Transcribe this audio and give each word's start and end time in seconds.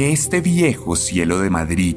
Porque 0.00 0.14
este 0.14 0.40
viejo 0.40 0.96
cielo 0.96 1.40
de 1.40 1.50
Madrid, 1.50 1.96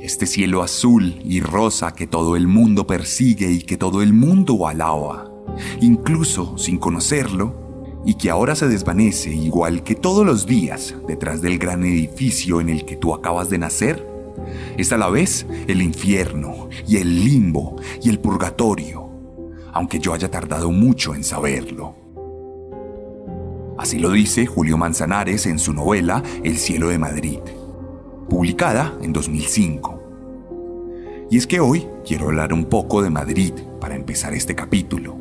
este 0.00 0.24
cielo 0.24 0.62
azul 0.62 1.16
y 1.22 1.42
rosa 1.42 1.94
que 1.94 2.06
todo 2.06 2.36
el 2.36 2.46
mundo 2.46 2.86
persigue 2.86 3.52
y 3.52 3.60
que 3.60 3.76
todo 3.76 4.00
el 4.00 4.14
mundo 4.14 4.66
alaba, 4.66 5.30
incluso 5.82 6.56
sin 6.56 6.78
conocerlo, 6.78 8.00
y 8.06 8.14
que 8.14 8.30
ahora 8.30 8.56
se 8.56 8.66
desvanece 8.66 9.34
igual 9.34 9.82
que 9.82 9.94
todos 9.94 10.24
los 10.24 10.46
días 10.46 10.94
detrás 11.06 11.42
del 11.42 11.58
gran 11.58 11.84
edificio 11.84 12.62
en 12.62 12.70
el 12.70 12.86
que 12.86 12.96
tú 12.96 13.12
acabas 13.12 13.50
de 13.50 13.58
nacer, 13.58 14.08
es 14.78 14.90
a 14.92 14.96
la 14.96 15.10
vez 15.10 15.44
el 15.68 15.82
infierno 15.82 16.70
y 16.88 16.96
el 16.96 17.26
limbo 17.26 17.76
y 18.02 18.08
el 18.08 18.20
purgatorio, 18.20 19.10
aunque 19.74 19.98
yo 19.98 20.14
haya 20.14 20.30
tardado 20.30 20.70
mucho 20.70 21.14
en 21.14 21.22
saberlo. 21.22 22.03
Así 23.76 23.98
lo 23.98 24.10
dice 24.12 24.46
Julio 24.46 24.78
Manzanares 24.78 25.46
en 25.46 25.58
su 25.58 25.72
novela 25.72 26.22
El 26.44 26.58
cielo 26.58 26.88
de 26.88 26.98
Madrid, 26.98 27.40
publicada 28.28 28.94
en 29.02 29.12
2005. 29.12 30.00
Y 31.30 31.38
es 31.38 31.46
que 31.46 31.58
hoy 31.58 31.86
quiero 32.06 32.26
hablar 32.26 32.52
un 32.52 32.66
poco 32.66 33.02
de 33.02 33.10
Madrid 33.10 33.52
para 33.80 33.96
empezar 33.96 34.32
este 34.32 34.54
capítulo. 34.54 35.16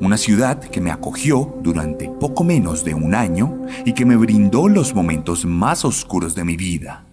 Una 0.00 0.16
ciudad 0.16 0.60
que 0.60 0.80
me 0.80 0.92
acogió 0.92 1.56
durante 1.60 2.08
poco 2.08 2.44
menos 2.44 2.84
de 2.84 2.94
un 2.94 3.16
año 3.16 3.62
y 3.84 3.94
que 3.94 4.04
me 4.04 4.16
brindó 4.16 4.68
los 4.68 4.94
momentos 4.94 5.44
más 5.44 5.84
oscuros 5.84 6.36
de 6.36 6.44
mi 6.44 6.56
vida, 6.56 7.04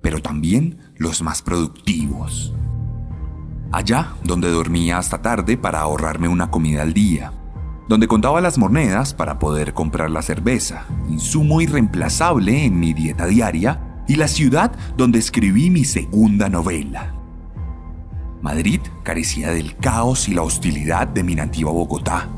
pero 0.00 0.22
también 0.22 0.78
los 0.96 1.20
más 1.20 1.42
productivos. 1.42 2.54
Allá 3.72 4.14
donde 4.24 4.48
dormía 4.48 4.96
hasta 4.96 5.20
tarde 5.20 5.58
para 5.58 5.80
ahorrarme 5.80 6.28
una 6.28 6.50
comida 6.50 6.80
al 6.80 6.94
día 6.94 7.32
donde 7.88 8.08
contaba 8.08 8.40
las 8.40 8.58
monedas 8.58 9.14
para 9.14 9.38
poder 9.38 9.74
comprar 9.74 10.10
la 10.10 10.22
cerveza, 10.22 10.86
insumo 11.08 11.60
irreemplazable 11.60 12.64
en 12.64 12.78
mi 12.80 12.94
dieta 12.94 13.26
diaria, 13.26 13.80
y 14.06 14.16
la 14.16 14.28
ciudad 14.28 14.72
donde 14.96 15.18
escribí 15.18 15.70
mi 15.70 15.84
segunda 15.84 16.48
novela. 16.48 17.14
Madrid 18.42 18.80
carecía 19.02 19.50
del 19.50 19.76
caos 19.76 20.28
y 20.28 20.34
la 20.34 20.42
hostilidad 20.42 21.08
de 21.08 21.22
mi 21.22 21.34
nativa 21.34 21.70
Bogotá. 21.70 22.28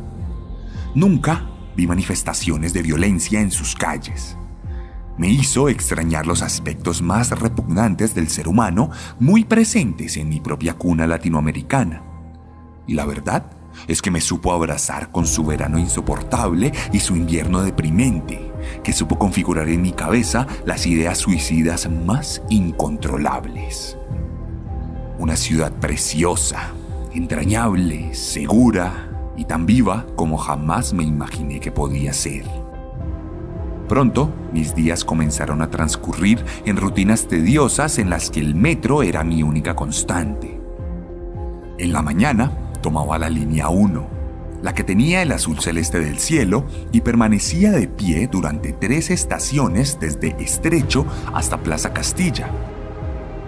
Nunca 0.95 1.47
vi 1.77 1.87
manifestaciones 1.87 2.73
de 2.73 2.83
violencia 2.83 3.41
en 3.41 3.51
sus 3.51 3.75
calles. 3.75 4.37
Me 5.19 5.29
hizo 5.29 5.69
extrañar 5.69 6.27
los 6.27 6.43
aspectos 6.43 7.03
más 7.03 7.31
repugnantes 7.31 8.15
del 8.15 8.29
ser 8.29 8.49
humano 8.49 8.91
muy 9.19 9.45
presentes 9.45 10.17
en 10.17 10.29
mi 10.29 10.41
propia 10.41 10.75
cuna 10.75 11.07
latinoamericana. 11.07 12.03
Y 12.87 12.95
la 12.95 13.05
verdad 13.05 13.51
es 13.89 14.03
que 14.03 14.11
me 14.11 14.21
supo 14.21 14.53
abrazar 14.53 15.11
con 15.11 15.27
su 15.27 15.45
verano 15.45 15.79
insoportable 15.79 16.73
y 16.93 17.01
su 17.01 17.17
invierno 17.17 17.63
deprimente, 17.63 18.53
que 18.83 18.93
supo 18.93 19.19
configurar 19.19 19.69
en 19.69 19.83
mi 19.83 19.93
cabeza 19.93 20.47
las 20.65 20.87
ideas 20.87 21.19
suicidas 21.19 21.89
más 21.89 22.43
incontrolables. 22.49 23.97
Una 25.19 25.37
ciudad 25.37 25.73
preciosa, 25.73 26.73
entrañable, 27.15 28.15
segura 28.15 29.33
y 29.37 29.45
tan 29.45 29.67
viva 29.67 30.07
como 30.17 30.37
jamás 30.37 30.93
me 30.93 31.05
imaginé 31.05 31.61
que 31.61 31.73
podía 31.73 32.13
ser. 32.13 32.45
Pronto, 33.89 34.31
mis 34.53 34.75
días 34.75 35.05
comenzaron 35.05 35.63
a 35.63 35.71
transcurrir 35.71 36.45
en 36.65 36.77
rutinas 36.77 37.29
tediosas 37.29 37.99
en 37.99 38.11
las 38.11 38.31
que 38.31 38.41
el 38.41 38.55
metro 38.55 39.03
era 39.03 39.23
mi 39.23 39.45
única 39.45 39.77
constante. 39.77 40.61
En 41.79 41.93
la 41.93 42.03
mañana, 42.03 42.51
tomaba 42.87 43.19
la 43.19 43.29
línea 43.29 43.69
1, 43.69 44.07
la 44.63 44.73
que 44.73 44.85
tenía 44.85 45.21
el 45.21 45.33
azul 45.33 45.59
celeste 45.59 45.99
del 45.99 46.21
cielo 46.21 46.67
y 46.93 47.01
permanecía 47.01 47.73
de 47.73 47.89
pie 47.89 48.29
durante 48.31 48.73
tres 48.73 49.11
estaciones 49.11 49.99
desde 49.99 50.41
Estrecho 50.41 51.05
hasta 51.35 51.57
Plaza 51.57 51.93
Castilla. 51.93 52.49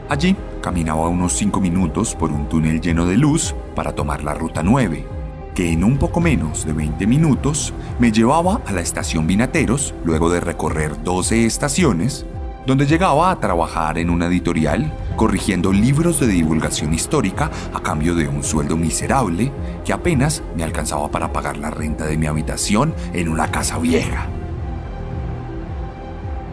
Allí 0.08 0.34
caminaba 0.60 1.06
unos 1.06 1.34
5 1.34 1.60
minutos 1.60 2.16
por 2.16 2.32
un 2.32 2.48
túnel 2.48 2.80
lleno 2.80 3.06
de 3.06 3.16
luz 3.16 3.54
para 3.76 3.92
tomar 3.92 4.24
la 4.24 4.34
ruta 4.34 4.64
9, 4.64 5.06
que 5.54 5.70
en 5.70 5.84
un 5.84 5.98
poco 5.98 6.20
menos 6.20 6.66
de 6.66 6.72
20 6.72 7.06
minutos 7.06 7.72
me 8.00 8.10
llevaba 8.10 8.60
a 8.66 8.72
la 8.72 8.80
estación 8.80 9.28
Vinateros 9.28 9.94
luego 10.04 10.30
de 10.30 10.40
recorrer 10.40 11.00
12 11.04 11.46
estaciones 11.46 12.26
donde 12.68 12.86
llegaba 12.86 13.30
a 13.30 13.40
trabajar 13.40 13.96
en 13.96 14.10
una 14.10 14.26
editorial 14.26 14.92
corrigiendo 15.16 15.72
libros 15.72 16.20
de 16.20 16.26
divulgación 16.26 16.92
histórica 16.92 17.50
a 17.72 17.80
cambio 17.80 18.14
de 18.14 18.28
un 18.28 18.44
sueldo 18.44 18.76
miserable 18.76 19.50
que 19.86 19.94
apenas 19.94 20.42
me 20.54 20.64
alcanzaba 20.64 21.10
para 21.10 21.32
pagar 21.32 21.56
la 21.56 21.70
renta 21.70 22.04
de 22.04 22.18
mi 22.18 22.26
habitación 22.26 22.94
en 23.14 23.30
una 23.30 23.50
casa 23.50 23.78
vieja. 23.78 24.26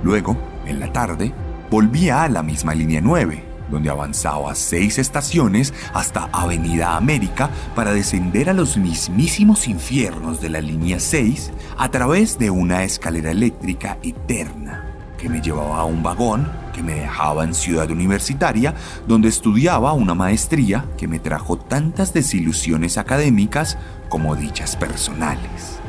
Luego, 0.03 0.37
en 0.65 0.79
la 0.79 0.93
tarde, 0.93 1.33
volvía 1.69 2.23
a 2.23 2.29
la 2.29 2.43
misma 2.43 2.73
línea 2.73 3.01
9, 3.01 3.43
donde 3.69 3.89
avanzaba 3.89 4.55
seis 4.55 4.97
estaciones 4.99 5.73
hasta 5.93 6.29
Avenida 6.31 6.95
América 6.95 7.49
para 7.75 7.91
descender 7.91 8.49
a 8.49 8.53
los 8.53 8.77
mismísimos 8.77 9.67
infiernos 9.67 10.39
de 10.39 10.47
la 10.47 10.61
línea 10.61 10.97
6 10.97 11.51
a 11.77 11.91
través 11.91 12.39
de 12.39 12.51
una 12.51 12.85
escalera 12.85 13.31
eléctrica 13.31 13.97
eterna 14.01 14.84
que 15.25 15.29
me 15.29 15.41
llevaba 15.41 15.79
a 15.79 15.85
un 15.85 16.03
vagón 16.03 16.47
que 16.71 16.83
me 16.83 16.93
dejaba 16.93 17.45
en 17.45 17.55
Ciudad 17.55 17.89
Universitaria, 17.89 18.75
donde 19.07 19.27
estudiaba 19.27 19.91
una 19.93 20.13
maestría 20.13 20.85
que 20.99 21.07
me 21.07 21.17
trajo 21.17 21.57
tantas 21.57 22.13
desilusiones 22.13 22.99
académicas 22.99 23.75
como 24.07 24.35
dichas 24.35 24.75
personales. 24.75 25.79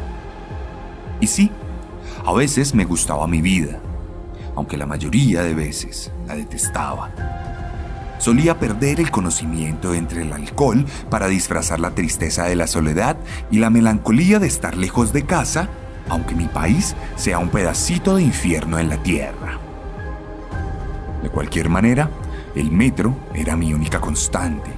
Y 1.21 1.27
sí, 1.27 1.51
a 2.25 2.33
veces 2.33 2.75
me 2.75 2.87
gustaba 2.87 3.27
mi 3.27 3.43
vida, 3.43 3.79
aunque 4.55 4.79
la 4.79 4.87
mayoría 4.87 5.43
de 5.43 5.53
veces 5.53 6.11
la 6.27 6.35
detestaba. 6.35 7.11
Solía 8.17 8.59
perder 8.59 9.01
el 9.01 9.11
conocimiento 9.11 9.93
entre 9.93 10.23
el 10.23 10.33
alcohol 10.33 10.87
para 11.11 11.29
disfrazar 11.29 11.79
la 11.79 11.91
tristeza 11.91 12.45
de 12.45 12.57
la 12.57 12.67
soledad 12.67 13.19
y 13.51 13.59
la 13.59 13.69
melancolía 13.69 14.39
de 14.39 14.47
estar 14.47 14.79
lejos 14.79 15.13
de 15.13 15.27
casa 15.27 15.69
aunque 16.09 16.35
mi 16.35 16.47
país 16.47 16.95
sea 17.17 17.39
un 17.39 17.49
pedacito 17.49 18.17
de 18.17 18.23
infierno 18.23 18.79
en 18.79 18.89
la 18.89 18.97
tierra. 19.03 19.59
De 21.23 21.29
cualquier 21.31 21.69
manera, 21.69 22.09
el 22.55 22.71
metro 22.71 23.17
era 23.35 23.57
mi 23.57 23.75
única 23.75 24.01
constante. 24.01 24.71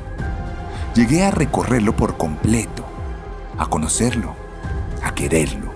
Llegué 0.94 1.24
a 1.24 1.30
recorrerlo 1.30 1.94
por 1.94 2.16
completo, 2.16 2.84
a 3.58 3.66
conocerlo, 3.66 4.34
a 5.04 5.14
quererlo, 5.14 5.72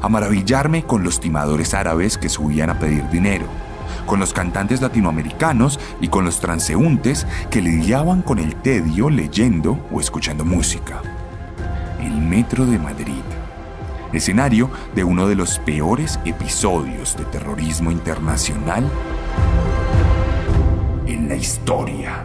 a 0.00 0.08
maravillarme 0.08 0.84
con 0.84 1.04
los 1.04 1.20
timadores 1.20 1.74
árabes 1.74 2.18
que 2.18 2.28
subían 2.28 2.70
a 2.70 2.78
pedir 2.78 3.08
dinero, 3.10 3.46
con 4.06 4.18
los 4.18 4.32
cantantes 4.32 4.80
latinoamericanos 4.80 5.78
y 6.00 6.08
con 6.08 6.24
los 6.24 6.40
transeúntes 6.40 7.26
que 7.50 7.60
lidiaban 7.60 8.22
con 8.22 8.38
el 8.38 8.56
tedio 8.56 9.10
leyendo 9.10 9.78
o 9.92 10.00
escuchando 10.00 10.44
música. 10.44 11.02
El 12.00 12.16
metro 12.16 12.64
de 12.66 12.78
Madrid 12.78 13.17
escenario 14.12 14.70
de 14.94 15.04
uno 15.04 15.28
de 15.28 15.34
los 15.34 15.58
peores 15.60 16.18
episodios 16.24 17.16
de 17.16 17.24
terrorismo 17.26 17.90
internacional 17.90 18.84
en 21.06 21.28
la 21.28 21.34
historia. 21.34 22.24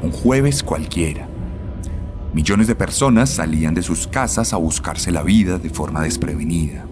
Un 0.00 0.12
jueves 0.12 0.62
cualquiera. 0.62 1.28
Millones 2.32 2.68
de 2.68 2.76
personas 2.76 3.30
salían 3.30 3.74
de 3.74 3.82
sus 3.82 4.06
casas 4.06 4.52
a 4.52 4.56
buscarse 4.56 5.10
la 5.10 5.24
vida 5.24 5.58
de 5.58 5.70
forma 5.70 6.02
desprevenida. 6.02 6.86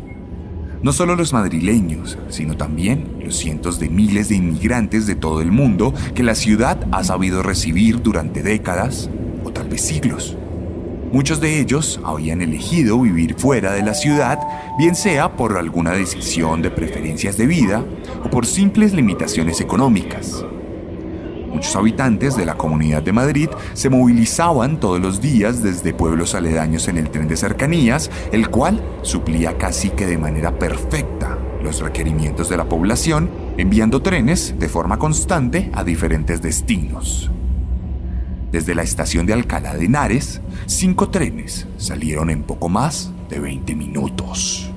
No 0.82 0.92
solo 0.92 1.14
los 1.14 1.32
madrileños, 1.32 2.18
sino 2.30 2.56
también 2.56 3.18
los 3.22 3.36
cientos 3.36 3.78
de 3.78 3.88
miles 3.88 4.28
de 4.28 4.36
inmigrantes 4.36 5.06
de 5.06 5.14
todo 5.14 5.40
el 5.40 5.52
mundo 5.52 5.94
que 6.16 6.24
la 6.24 6.34
ciudad 6.34 6.78
ha 6.90 7.04
sabido 7.04 7.44
recibir 7.44 8.02
durante 8.02 8.42
décadas 8.42 9.08
o 9.44 9.52
tal 9.52 9.68
vez 9.68 9.82
siglos. 9.82 10.36
Muchos 11.12 11.40
de 11.40 11.60
ellos 11.60 12.00
habían 12.04 12.42
elegido 12.42 13.00
vivir 13.00 13.36
fuera 13.38 13.72
de 13.72 13.82
la 13.82 13.94
ciudad, 13.94 14.40
bien 14.78 14.96
sea 14.96 15.36
por 15.36 15.56
alguna 15.56 15.92
decisión 15.92 16.60
de 16.60 16.72
preferencias 16.72 17.36
de 17.36 17.46
vida 17.46 17.84
o 18.24 18.30
por 18.30 18.46
simples 18.46 18.92
limitaciones 18.92 19.60
económicas. 19.60 20.44
Muchos 21.56 21.74
habitantes 21.74 22.36
de 22.36 22.44
la 22.44 22.58
Comunidad 22.58 23.02
de 23.02 23.14
Madrid 23.14 23.48
se 23.72 23.88
movilizaban 23.88 24.78
todos 24.78 25.00
los 25.00 25.22
días 25.22 25.62
desde 25.62 25.94
pueblos 25.94 26.34
aledaños 26.34 26.86
en 26.86 26.98
el 26.98 27.08
tren 27.08 27.28
de 27.28 27.36
cercanías, 27.38 28.10
el 28.30 28.50
cual 28.50 28.82
suplía 29.00 29.56
casi 29.56 29.88
que 29.88 30.04
de 30.04 30.18
manera 30.18 30.58
perfecta 30.58 31.38
los 31.62 31.80
requerimientos 31.80 32.50
de 32.50 32.58
la 32.58 32.68
población, 32.68 33.30
enviando 33.56 34.02
trenes 34.02 34.56
de 34.58 34.68
forma 34.68 34.98
constante 34.98 35.70
a 35.72 35.82
diferentes 35.82 36.42
destinos. 36.42 37.30
Desde 38.52 38.74
la 38.74 38.82
estación 38.82 39.24
de 39.24 39.32
Alcalá 39.32 39.72
de 39.76 39.86
Henares, 39.86 40.42
cinco 40.66 41.08
trenes 41.08 41.66
salieron 41.78 42.28
en 42.28 42.42
poco 42.42 42.68
más 42.68 43.12
de 43.30 43.40
20 43.40 43.74
minutos. 43.76 44.75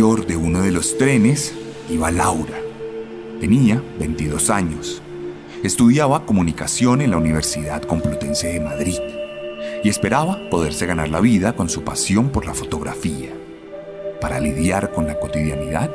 De 0.00 0.34
uno 0.34 0.62
de 0.62 0.72
los 0.72 0.96
trenes 0.96 1.52
iba 1.90 2.10
Laura. 2.10 2.58
Tenía 3.38 3.82
22 3.98 4.48
años. 4.48 5.02
Estudiaba 5.62 6.24
comunicación 6.24 7.02
en 7.02 7.10
la 7.10 7.18
Universidad 7.18 7.82
Complutense 7.82 8.48
de 8.48 8.60
Madrid 8.60 8.96
y 9.84 9.90
esperaba 9.90 10.40
poderse 10.48 10.86
ganar 10.86 11.10
la 11.10 11.20
vida 11.20 11.54
con 11.54 11.68
su 11.68 11.84
pasión 11.84 12.30
por 12.30 12.46
la 12.46 12.54
fotografía. 12.54 13.28
Para 14.22 14.40
lidiar 14.40 14.90
con 14.90 15.06
la 15.06 15.20
cotidianidad, 15.20 15.94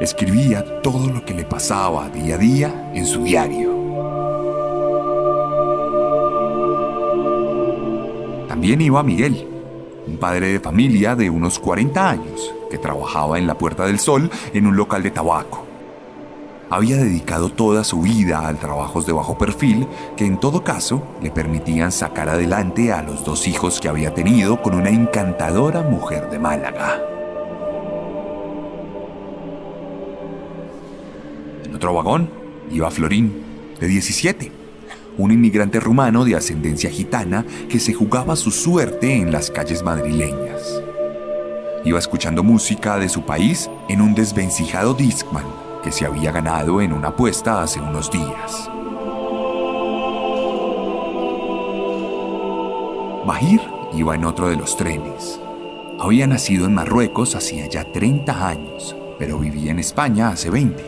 escribía 0.00 0.80
todo 0.80 1.08
lo 1.08 1.24
que 1.24 1.34
le 1.34 1.42
pasaba 1.42 2.08
día 2.08 2.36
a 2.36 2.38
día 2.38 2.92
en 2.94 3.04
su 3.04 3.24
diario. 3.24 3.74
También 8.46 8.80
iba 8.80 9.02
Miguel, 9.02 9.44
un 10.06 10.18
padre 10.18 10.52
de 10.52 10.60
familia 10.60 11.16
de 11.16 11.28
unos 11.28 11.58
40 11.58 12.10
años 12.10 12.54
que 12.70 12.78
trabajaba 12.78 13.38
en 13.38 13.46
la 13.46 13.58
Puerta 13.58 13.84
del 13.84 13.98
Sol 13.98 14.30
en 14.54 14.66
un 14.66 14.76
local 14.76 15.02
de 15.02 15.10
tabaco. 15.10 15.66
Había 16.70 16.98
dedicado 16.98 17.48
toda 17.48 17.82
su 17.82 18.00
vida 18.00 18.46
a 18.46 18.54
trabajos 18.54 19.04
de 19.04 19.12
bajo 19.12 19.36
perfil 19.36 19.88
que 20.16 20.24
en 20.24 20.38
todo 20.38 20.62
caso 20.62 21.02
le 21.20 21.32
permitían 21.32 21.90
sacar 21.90 22.28
adelante 22.28 22.92
a 22.92 23.02
los 23.02 23.24
dos 23.24 23.48
hijos 23.48 23.80
que 23.80 23.88
había 23.88 24.14
tenido 24.14 24.62
con 24.62 24.74
una 24.74 24.90
encantadora 24.90 25.82
mujer 25.82 26.30
de 26.30 26.38
Málaga. 26.38 27.02
En 31.64 31.74
otro 31.74 31.92
vagón 31.92 32.30
iba 32.70 32.88
Florín, 32.92 33.42
de 33.80 33.88
17, 33.88 34.52
un 35.18 35.32
inmigrante 35.32 35.80
rumano 35.80 36.24
de 36.24 36.36
ascendencia 36.36 36.88
gitana 36.88 37.44
que 37.68 37.80
se 37.80 37.94
jugaba 37.94 38.36
su 38.36 38.52
suerte 38.52 39.12
en 39.12 39.32
las 39.32 39.50
calles 39.50 39.82
madrileñas. 39.82 40.80
Iba 41.82 41.98
escuchando 41.98 42.42
música 42.42 42.98
de 42.98 43.08
su 43.08 43.22
país 43.22 43.70
en 43.88 44.02
un 44.02 44.14
desvencijado 44.14 44.92
Discman 44.92 45.46
que 45.82 45.90
se 45.90 46.04
había 46.04 46.30
ganado 46.30 46.82
en 46.82 46.92
una 46.92 47.08
apuesta 47.08 47.62
hace 47.62 47.80
unos 47.80 48.10
días. 48.10 48.70
Bahir 53.26 53.62
iba 53.94 54.14
en 54.14 54.24
otro 54.26 54.48
de 54.50 54.56
los 54.56 54.76
trenes. 54.76 55.40
Había 55.98 56.26
nacido 56.26 56.66
en 56.66 56.74
Marruecos 56.74 57.34
hacía 57.34 57.66
ya 57.66 57.90
30 57.90 58.46
años, 58.46 58.94
pero 59.18 59.38
vivía 59.38 59.70
en 59.70 59.78
España 59.78 60.28
hace 60.28 60.50
20. 60.50 60.84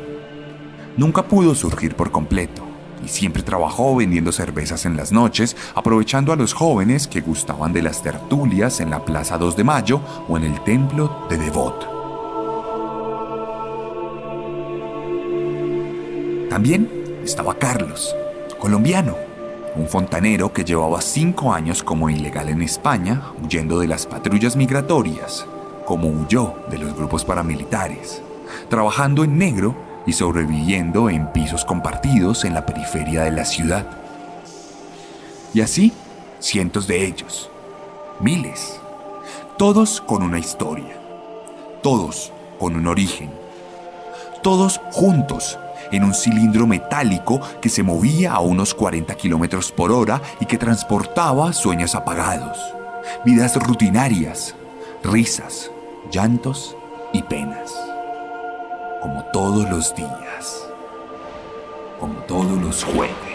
Nunca 0.98 1.22
pudo 1.22 1.54
surgir 1.54 1.94
por 1.94 2.10
completo 2.10 2.71
y 3.04 3.08
siempre 3.08 3.42
trabajó 3.42 3.96
vendiendo 3.96 4.32
cervezas 4.32 4.86
en 4.86 4.96
las 4.96 5.12
noches, 5.12 5.56
aprovechando 5.74 6.32
a 6.32 6.36
los 6.36 6.52
jóvenes 6.52 7.08
que 7.08 7.20
gustaban 7.20 7.72
de 7.72 7.82
las 7.82 8.02
tertulias 8.02 8.80
en 8.80 8.90
la 8.90 9.04
Plaza 9.04 9.38
2 9.38 9.56
de 9.56 9.64
Mayo 9.64 10.00
o 10.28 10.36
en 10.36 10.44
el 10.44 10.62
templo 10.62 11.26
de 11.28 11.38
Devot. 11.38 11.88
También 16.48 16.88
estaba 17.24 17.54
Carlos, 17.54 18.14
colombiano, 18.58 19.16
un 19.74 19.88
fontanero 19.88 20.52
que 20.52 20.64
llevaba 20.64 21.00
cinco 21.00 21.52
años 21.52 21.82
como 21.82 22.10
ilegal 22.10 22.50
en 22.50 22.60
España, 22.60 23.22
huyendo 23.42 23.80
de 23.80 23.88
las 23.88 24.06
patrullas 24.06 24.54
migratorias, 24.54 25.46
como 25.86 26.08
huyó 26.08 26.54
de 26.70 26.78
los 26.78 26.94
grupos 26.94 27.24
paramilitares, 27.24 28.22
trabajando 28.68 29.24
en 29.24 29.38
negro 29.38 29.74
y 30.06 30.12
sobreviviendo 30.12 31.10
en 31.10 31.28
pisos 31.32 31.64
compartidos 31.64 32.44
en 32.44 32.54
la 32.54 32.66
periferia 32.66 33.24
de 33.24 33.32
la 33.32 33.44
ciudad. 33.44 33.86
Y 35.54 35.60
así, 35.60 35.92
cientos 36.40 36.86
de 36.86 37.04
ellos, 37.04 37.50
miles, 38.20 38.80
todos 39.58 40.00
con 40.00 40.22
una 40.22 40.38
historia, 40.38 40.98
todos 41.82 42.32
con 42.58 42.76
un 42.76 42.86
origen, 42.86 43.30
todos 44.42 44.80
juntos 44.92 45.58
en 45.90 46.04
un 46.04 46.14
cilindro 46.14 46.66
metálico 46.66 47.40
que 47.60 47.68
se 47.68 47.82
movía 47.82 48.32
a 48.32 48.40
unos 48.40 48.74
40 48.74 49.14
kilómetros 49.14 49.70
por 49.70 49.92
hora 49.92 50.20
y 50.40 50.46
que 50.46 50.58
transportaba 50.58 51.52
sueños 51.52 51.94
apagados, 51.94 52.58
vidas 53.24 53.56
rutinarias, 53.56 54.54
risas, 55.04 55.70
llantos 56.10 56.76
y 57.12 57.22
penas. 57.22 57.91
Como 59.02 59.24
todos 59.32 59.68
los 59.68 59.92
días, 59.96 60.68
como 61.98 62.14
todos 62.20 62.56
los 62.62 62.84
jueves. 62.84 63.31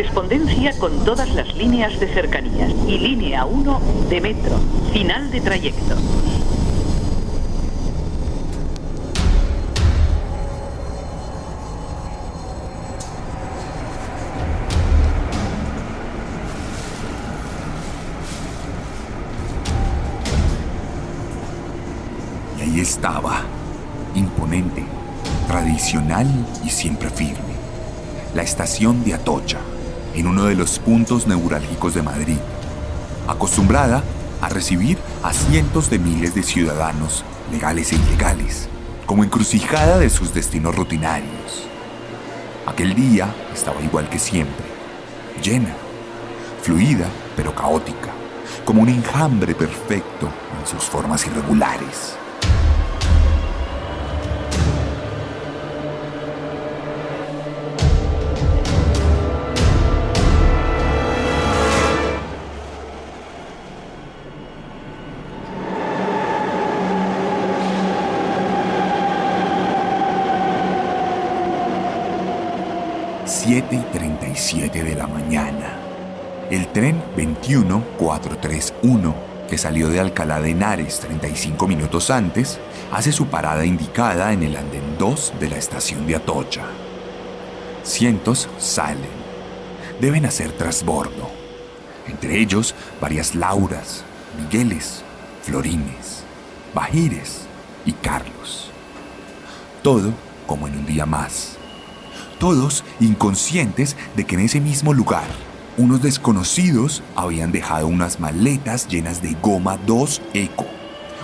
Correspondencia 0.00 0.72
con 0.78 1.04
todas 1.04 1.28
las 1.34 1.54
líneas 1.54 2.00
de 2.00 2.08
cercanías. 2.08 2.72
Y 2.88 2.96
línea 2.96 3.44
1 3.44 3.80
de 4.08 4.20
metro. 4.22 4.58
Final 4.94 5.30
de 5.30 5.42
trayecto. 5.42 5.94
Y 22.58 22.62
ahí 22.62 22.80
estaba, 22.80 23.42
imponente, 24.14 24.82
tradicional 25.46 26.26
y 26.64 26.70
siempre 26.70 27.10
firme, 27.10 27.36
la 28.34 28.42
estación 28.42 29.04
de 29.04 29.12
Atocha, 29.12 29.58
en 30.14 30.26
uno 30.26 30.44
de 30.44 30.54
los 30.54 30.78
puntos 30.78 31.26
neurálgicos 31.26 31.94
de 31.94 32.02
Madrid, 32.02 32.38
acostumbrada 33.28 34.02
a 34.40 34.48
recibir 34.48 34.98
a 35.22 35.32
cientos 35.32 35.90
de 35.90 35.98
miles 35.98 36.34
de 36.34 36.42
ciudadanos, 36.42 37.24
legales 37.52 37.92
e 37.92 37.96
ilegales, 37.96 38.68
como 39.06 39.24
encrucijada 39.24 39.98
de 39.98 40.10
sus 40.10 40.32
destinos 40.32 40.74
rutinarios. 40.74 41.66
Aquel 42.66 42.94
día 42.94 43.34
estaba 43.52 43.80
igual 43.82 44.08
que 44.08 44.18
siempre, 44.18 44.66
llena, 45.42 45.74
fluida 46.62 47.06
pero 47.36 47.54
caótica, 47.54 48.10
como 48.64 48.82
un 48.82 48.88
enjambre 48.88 49.54
perfecto 49.54 50.28
en 50.58 50.66
sus 50.66 50.84
formas 50.84 51.26
irregulares. 51.26 52.16
Y 73.72 73.76
37 73.76 74.82
de 74.82 74.96
la 74.96 75.06
mañana. 75.06 75.78
El 76.50 76.66
tren 76.72 77.00
21431, 77.14 79.14
que 79.48 79.56
salió 79.56 79.88
de 79.88 80.00
Alcalá 80.00 80.40
de 80.40 80.50
Henares 80.50 80.98
35 80.98 81.68
minutos 81.68 82.10
antes, 82.10 82.58
hace 82.90 83.12
su 83.12 83.28
parada 83.28 83.64
indicada 83.64 84.32
en 84.32 84.42
el 84.42 84.56
andén 84.56 84.98
2 84.98 85.34
de 85.38 85.50
la 85.50 85.56
estación 85.56 86.04
de 86.08 86.16
Atocha. 86.16 86.64
Cientos 87.84 88.48
salen. 88.58 89.20
Deben 90.00 90.26
hacer 90.26 90.50
trasbordo. 90.50 91.30
Entre 92.08 92.40
ellos, 92.40 92.74
varias 93.00 93.36
Lauras, 93.36 94.02
Migueles, 94.36 95.04
Florines, 95.42 96.24
Bajires 96.74 97.42
y 97.86 97.92
Carlos. 97.92 98.72
Todo 99.84 100.12
como 100.48 100.66
en 100.66 100.76
un 100.76 100.86
día 100.86 101.06
más. 101.06 101.59
Todos 102.40 102.84
inconscientes 103.00 103.98
de 104.16 104.24
que 104.24 104.34
en 104.34 104.40
ese 104.40 104.62
mismo 104.62 104.94
lugar 104.94 105.28
unos 105.76 106.00
desconocidos 106.00 107.02
habían 107.14 107.52
dejado 107.52 107.86
unas 107.86 108.18
maletas 108.18 108.88
llenas 108.88 109.20
de 109.20 109.36
goma 109.42 109.76
2 109.86 110.22
Eco, 110.32 110.64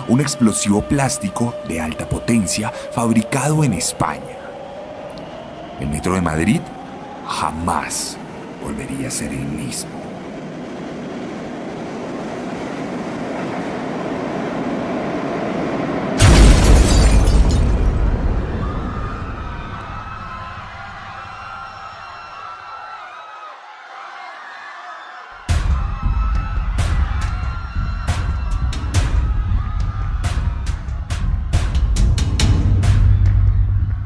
un 0.07 0.21
explosivo 0.21 0.87
plástico 0.87 1.55
de 1.67 1.81
alta 1.81 2.07
potencia 2.07 2.71
fabricado 2.91 3.63
en 3.63 3.73
España. 3.73 4.37
El 5.79 5.89
metro 5.89 6.13
de 6.13 6.21
Madrid 6.21 6.61
jamás 7.27 8.15
volvería 8.63 9.07
a 9.07 9.11
ser 9.11 9.31
el 9.31 9.43
mismo. 9.43 9.96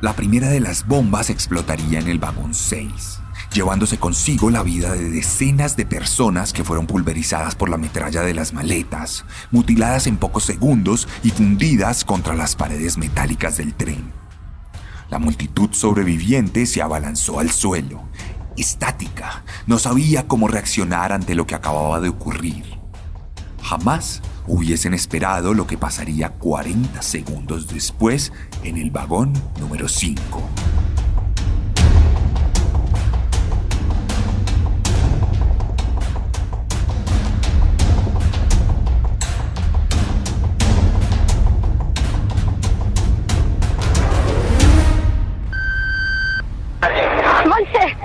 La 0.01 0.13
primera 0.13 0.49
de 0.49 0.59
las 0.59 0.87
bombas 0.87 1.29
explotaría 1.29 1.99
en 1.99 2.07
el 2.07 2.17
vagón 2.17 2.55
6, 2.55 3.19
llevándose 3.53 3.99
consigo 3.99 4.49
la 4.49 4.63
vida 4.63 4.93
de 4.93 5.11
decenas 5.11 5.77
de 5.77 5.85
personas 5.85 6.53
que 6.53 6.63
fueron 6.63 6.87
pulverizadas 6.87 7.53
por 7.53 7.69
la 7.69 7.77
metralla 7.77 8.21
de 8.21 8.33
las 8.33 8.51
maletas, 8.51 9.25
mutiladas 9.51 10.07
en 10.07 10.17
pocos 10.17 10.43
segundos 10.43 11.07
y 11.21 11.29
fundidas 11.29 12.03
contra 12.03 12.35
las 12.35 12.55
paredes 12.55 12.97
metálicas 12.97 13.57
del 13.57 13.75
tren. 13.75 14.11
La 15.11 15.19
multitud 15.19 15.69
sobreviviente 15.71 16.65
se 16.65 16.81
abalanzó 16.81 17.39
al 17.39 17.51
suelo, 17.51 18.01
estática, 18.57 19.43
no 19.67 19.77
sabía 19.77 20.27
cómo 20.27 20.47
reaccionar 20.47 21.11
ante 21.11 21.35
lo 21.35 21.45
que 21.45 21.53
acababa 21.53 21.99
de 21.99 22.09
ocurrir. 22.09 22.65
Jamás 23.61 24.23
hubiesen 24.47 24.93
esperado 24.93 25.53
lo 25.53 25.67
que 25.67 25.77
pasaría 25.77 26.29
40 26.29 27.01
segundos 27.01 27.67
después 27.67 28.31
en 28.63 28.77
el 28.77 28.91
vagón 28.91 29.33
número 29.59 29.87
5. 29.87 30.41
Monse, 47.47 47.95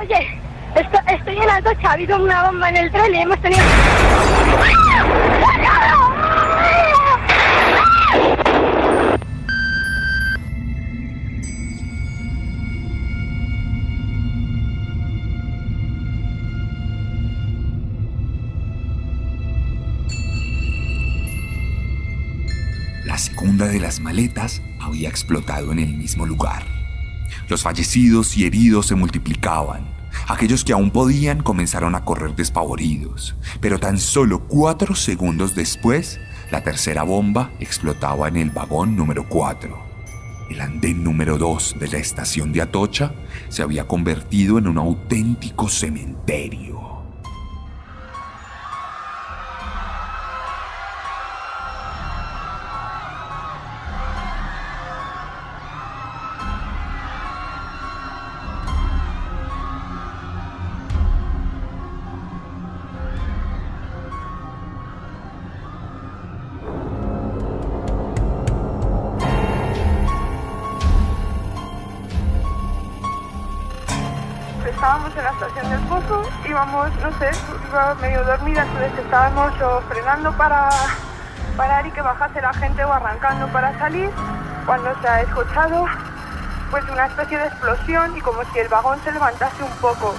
oye, 0.00 0.40
esto- 0.74 0.98
estoy 1.08 1.36
en 1.36 1.50
Atocha, 1.50 1.90
ha 1.90 1.92
habido 1.92 2.16
una 2.22 2.44
bomba 2.44 2.68
en 2.70 2.76
el 2.76 2.90
tren 2.90 3.14
y 3.14 3.18
hemos 3.22 3.40
tenido... 3.40 3.62
La 3.62 5.04
había 24.80 25.10
explotado 25.10 25.72
en 25.72 25.78
el 25.78 25.94
mismo 25.94 26.24
lugar. 26.24 26.64
Los 27.48 27.62
fallecidos 27.62 28.36
y 28.36 28.46
heridos 28.46 28.86
se 28.86 28.94
multiplicaban. 28.94 29.94
Aquellos 30.26 30.64
que 30.64 30.72
aún 30.72 30.90
podían 30.90 31.42
comenzaron 31.42 31.94
a 31.94 32.04
correr 32.04 32.34
despavoridos, 32.34 33.36
pero 33.60 33.78
tan 33.78 33.98
solo 33.98 34.40
cuatro 34.48 34.94
segundos 34.94 35.54
después, 35.54 36.18
la 36.50 36.62
tercera 36.62 37.02
bomba 37.02 37.50
explotaba 37.60 38.28
en 38.28 38.38
el 38.38 38.50
vagón 38.50 38.96
número 38.96 39.28
4. 39.28 39.84
El 40.48 40.60
andén 40.62 41.04
número 41.04 41.36
2 41.36 41.76
de 41.78 41.88
la 41.88 41.98
estación 41.98 42.52
de 42.52 42.62
Atocha 42.62 43.12
se 43.50 43.62
había 43.62 43.86
convertido 43.86 44.56
en 44.56 44.68
un 44.68 44.78
auténtico 44.78 45.68
cementerio. 45.68 46.75
La 75.26 75.32
estación 75.32 75.70
del 75.70 75.80
pozo, 75.88 76.22
íbamos, 76.48 76.88
no 77.02 77.10
sé, 77.18 77.30
iba 77.68 77.94
medio 77.96 78.22
dormida, 78.22 78.62
entonces 78.62 78.92
estábamos 79.04 79.52
frenando 79.88 80.32
para 80.36 80.68
parar 81.56 81.84
y 81.84 81.90
que 81.90 82.00
bajase 82.00 82.40
la 82.40 82.54
gente 82.54 82.84
o 82.84 82.92
arrancando 82.92 83.48
para 83.48 83.76
salir, 83.76 84.08
cuando 84.66 84.88
se 85.00 85.08
ha 85.08 85.22
escuchado 85.22 85.86
pues 86.70 86.84
una 86.92 87.06
especie 87.06 87.38
de 87.38 87.46
explosión 87.46 88.16
y 88.16 88.20
como 88.20 88.38
si 88.52 88.60
el 88.60 88.68
vagón 88.68 89.00
se 89.02 89.10
levantase 89.10 89.64
un 89.64 89.70
poco. 89.80 90.14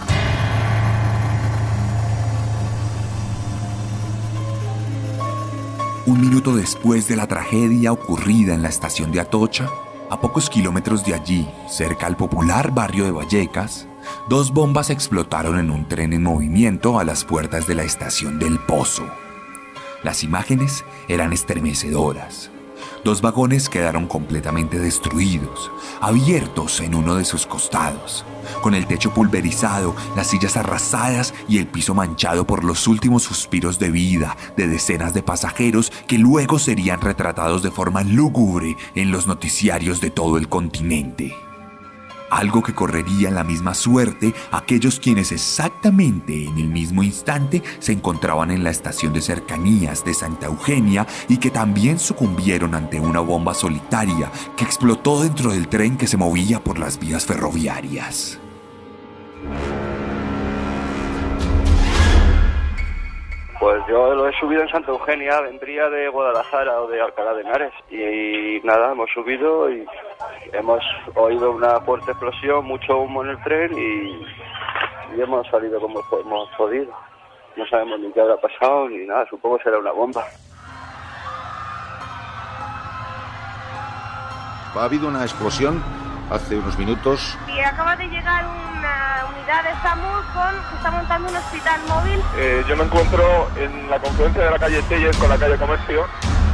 Un 6.05 6.19
minuto 6.19 6.53
después 6.53 7.07
de 7.07 7.15
la 7.15 7.27
tragedia 7.27 7.93
ocurrida 7.93 8.53
en 8.53 8.61
la 8.61 8.69
estación 8.69 9.13
de 9.13 9.21
Atocha, 9.21 9.69
a 10.09 10.19
pocos 10.19 10.49
kilómetros 10.49 11.05
de 11.05 11.13
allí, 11.13 11.49
cerca 11.69 12.07
al 12.07 12.17
popular 12.17 12.71
barrio 12.71 13.05
de 13.05 13.11
Vallecas, 13.11 13.87
dos 14.29 14.51
bombas 14.51 14.89
explotaron 14.89 15.59
en 15.59 15.71
un 15.71 15.87
tren 15.87 16.13
en 16.13 16.23
movimiento 16.23 16.99
a 16.99 17.03
las 17.03 17.23
puertas 17.23 17.67
de 17.67 17.75
la 17.75 17.83
estación 17.83 18.39
del 18.39 18.59
Pozo. 18.59 19.07
Las 20.03 20.23
imágenes 20.23 20.85
eran 21.07 21.33
estremecedoras. 21.33 22.51
Dos 23.03 23.21
vagones 23.21 23.69
quedaron 23.69 24.07
completamente 24.07 24.79
destruidos, 24.79 25.71
abiertos 26.01 26.81
en 26.81 26.93
uno 26.93 27.15
de 27.15 27.25
sus 27.25 27.45
costados, 27.47 28.25
con 28.61 28.73
el 28.73 28.85
techo 28.85 29.13
pulverizado, 29.13 29.95
las 30.15 30.27
sillas 30.27 30.57
arrasadas 30.57 31.33
y 31.47 31.59
el 31.59 31.67
piso 31.67 31.93
manchado 31.93 32.45
por 32.45 32.63
los 32.63 32.87
últimos 32.87 33.23
suspiros 33.23 33.79
de 33.79 33.91
vida 33.91 34.35
de 34.57 34.67
decenas 34.67 35.13
de 35.13 35.23
pasajeros 35.23 35.91
que 36.07 36.17
luego 36.17 36.59
serían 36.59 37.01
retratados 37.01 37.63
de 37.63 37.71
forma 37.71 38.03
lúgubre 38.03 38.75
en 38.95 39.11
los 39.11 39.25
noticiarios 39.27 40.01
de 40.01 40.09
todo 40.09 40.37
el 40.37 40.49
continente 40.49 41.33
algo 42.29 42.63
que 42.63 42.73
correría 42.73 43.31
la 43.31 43.43
misma 43.43 43.73
suerte 43.73 44.33
aquellos 44.51 44.99
quienes 44.99 45.31
exactamente 45.31 46.45
en 46.45 46.57
el 46.57 46.69
mismo 46.69 47.03
instante 47.03 47.63
se 47.79 47.93
encontraban 47.93 48.51
en 48.51 48.63
la 48.63 48.69
estación 48.69 49.13
de 49.13 49.21
cercanías 49.21 50.03
de 50.03 50.13
Santa 50.13 50.47
Eugenia 50.47 51.07
y 51.27 51.37
que 51.37 51.49
también 51.49 51.99
sucumbieron 51.99 52.75
ante 52.75 52.99
una 52.99 53.19
bomba 53.19 53.53
solitaria 53.53 54.31
que 54.55 54.63
explotó 54.63 55.23
dentro 55.23 55.51
del 55.51 55.67
tren 55.67 55.97
que 55.97 56.07
se 56.07 56.17
movía 56.17 56.63
por 56.63 56.79
las 56.79 56.99
vías 56.99 57.25
ferroviarias. 57.25 58.39
Pues 63.67 63.83
yo 63.89 64.15
lo 64.15 64.29
he 64.29 64.39
subido 64.39 64.61
en 64.61 64.69
Santa 64.69 64.91
Eugenia, 64.91 65.41
vendría 65.41 65.89
de 65.89 66.07
Guadalajara 66.07 66.79
o 66.79 66.87
de 66.87 67.01
Alcalá 67.01 67.33
de 67.33 67.41
Henares. 67.41 67.73
Y 67.91 68.65
nada, 68.65 68.93
hemos 68.93 69.09
subido 69.13 69.69
y 69.69 69.85
hemos 70.53 70.81
oído 71.15 71.51
una 71.51 71.81
fuerte 71.81 72.11
explosión, 72.11 72.63
mucho 72.63 72.97
humo 72.97 73.25
en 73.25 73.31
el 73.31 73.43
tren 73.43 73.77
y, 73.77 75.21
hemos 75.21 75.45
salido 75.49 75.81
como 75.81 75.99
hemos 76.17 76.49
podido. 76.51 76.93
No 77.57 77.67
sabemos 77.67 77.99
ni 77.99 78.09
qué 78.13 78.21
habrá 78.21 78.37
pasado 78.37 78.87
ni 78.87 79.05
nada, 79.05 79.27
supongo 79.29 79.59
será 79.61 79.79
una 79.79 79.91
bomba. 79.91 80.23
Ha 84.77 84.83
habido 84.85 85.09
una 85.09 85.23
explosión 85.23 85.83
hace 86.29 86.57
unos 86.57 86.77
minutos. 86.77 87.37
Y 87.47 87.59
acaba 87.59 87.95
de 87.95 88.07
llegar 88.07 88.45
una 88.45 89.25
unidad 89.29 89.63
de 89.63 89.81
SAMUR 89.81 90.23
con, 90.33 90.69
que 90.69 90.75
está 90.75 90.91
montando 90.91 91.29
un 91.29 91.35
hospital 91.35 91.81
móvil. 91.87 92.21
Eh, 92.37 92.63
yo 92.67 92.75
me 92.75 92.83
encuentro 92.83 93.49
en 93.57 93.89
la 93.89 93.99
confluencia 93.99 94.43
de 94.43 94.51
la 94.51 94.59
calle 94.59 94.81
Telles 94.83 95.17
con 95.17 95.29
la 95.29 95.37
calle 95.37 95.57
Comercio 95.57 96.05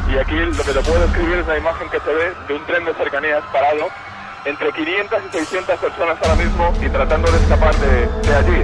y 0.10 0.18
aquí 0.18 0.36
lo 0.36 0.64
que 0.64 0.74
te 0.74 0.82
puedo 0.82 1.00
describir 1.00 1.38
es 1.38 1.46
una 1.46 1.58
imagen 1.58 1.90
que 1.90 2.00
se 2.00 2.14
ve 2.14 2.34
de 2.48 2.54
un 2.54 2.66
tren 2.66 2.86
de 2.86 2.94
cercanías 2.94 3.44
parado 3.52 3.88
entre 4.46 4.72
500 4.72 5.20
y 5.28 5.38
600 5.38 5.80
personas 5.80 6.18
ahora 6.22 6.36
mismo 6.36 6.74
y 6.82 6.90
tratando 6.90 7.32
de 7.32 7.38
escapar 7.38 7.76
de, 7.76 8.08
de 8.08 8.36
allí. 8.36 8.64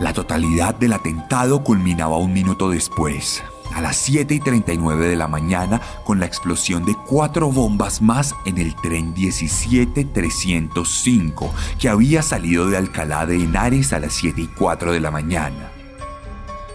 La 0.00 0.12
totalidad 0.12 0.74
del 0.74 0.92
atentado 0.92 1.64
culminaba 1.64 2.18
un 2.18 2.32
minuto 2.32 2.68
después, 2.68 3.42
a 3.74 3.80
las 3.80 3.96
7 3.96 4.34
y 4.34 4.40
39 4.40 5.08
de 5.08 5.16
la 5.16 5.28
mañana, 5.28 5.80
con 6.04 6.20
la 6.20 6.26
explosión 6.26 6.84
de 6.84 6.94
cuatro 7.06 7.50
bombas 7.50 8.00
más 8.00 8.34
en 8.44 8.58
el 8.58 8.76
tren 8.76 9.14
17305, 9.14 11.52
que 11.78 11.88
había 11.88 12.22
salido 12.22 12.68
de 12.68 12.76
Alcalá 12.76 13.26
de 13.26 13.42
Henares 13.42 13.92
a 13.92 13.98
las 13.98 14.12
7 14.14 14.40
y 14.40 14.46
4 14.46 14.92
de 14.92 15.00
la 15.00 15.10
mañana. 15.10 15.73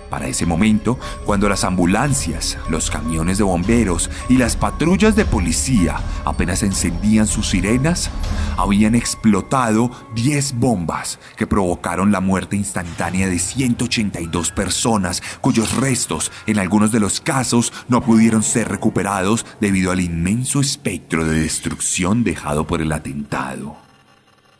Para 0.09 0.27
ese 0.27 0.45
momento, 0.45 0.97
cuando 1.25 1.47
las 1.47 1.63
ambulancias, 1.63 2.57
los 2.69 2.89
camiones 2.89 3.37
de 3.37 3.43
bomberos 3.43 4.09
y 4.27 4.37
las 4.37 4.55
patrullas 4.55 5.15
de 5.15 5.25
policía 5.25 5.97
apenas 6.25 6.63
encendían 6.63 7.27
sus 7.27 7.49
sirenas, 7.49 8.09
habían 8.57 8.95
explotado 8.95 9.91
10 10.15 10.53
bombas 10.53 11.19
que 11.37 11.45
provocaron 11.47 12.11
la 12.11 12.21
muerte 12.21 12.55
instantánea 12.55 13.27
de 13.27 13.37
182 13.37 14.51
personas 14.51 15.21
cuyos 15.41 15.75
restos, 15.75 16.31
en 16.47 16.59
algunos 16.59 16.91
de 16.91 16.99
los 16.99 17.21
casos, 17.21 17.71
no 17.87 18.01
pudieron 18.01 18.41
ser 18.41 18.67
recuperados 18.67 19.45
debido 19.61 19.91
al 19.91 19.99
inmenso 19.99 20.59
espectro 20.59 21.23
de 21.25 21.41
destrucción 21.41 22.23
dejado 22.23 22.65
por 22.65 22.81
el 22.81 22.91
atentado. 22.91 23.77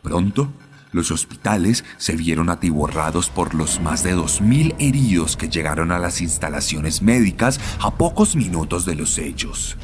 Pronto, 0.02 0.50
los 0.92 1.10
hospitales 1.10 1.84
se 1.96 2.16
vieron 2.16 2.50
atiborrados 2.50 3.30
por 3.30 3.54
los 3.54 3.80
más 3.80 4.02
de 4.02 4.16
2.000 4.16 4.74
heridos 4.78 5.36
que 5.36 5.48
llegaron 5.48 5.92
a 5.92 5.98
las 5.98 6.20
instalaciones 6.20 7.02
médicas 7.02 7.60
a 7.80 7.92
pocos 7.92 8.36
minutos 8.36 8.84
de 8.84 8.94
los 8.94 9.18
hechos, 9.18 9.76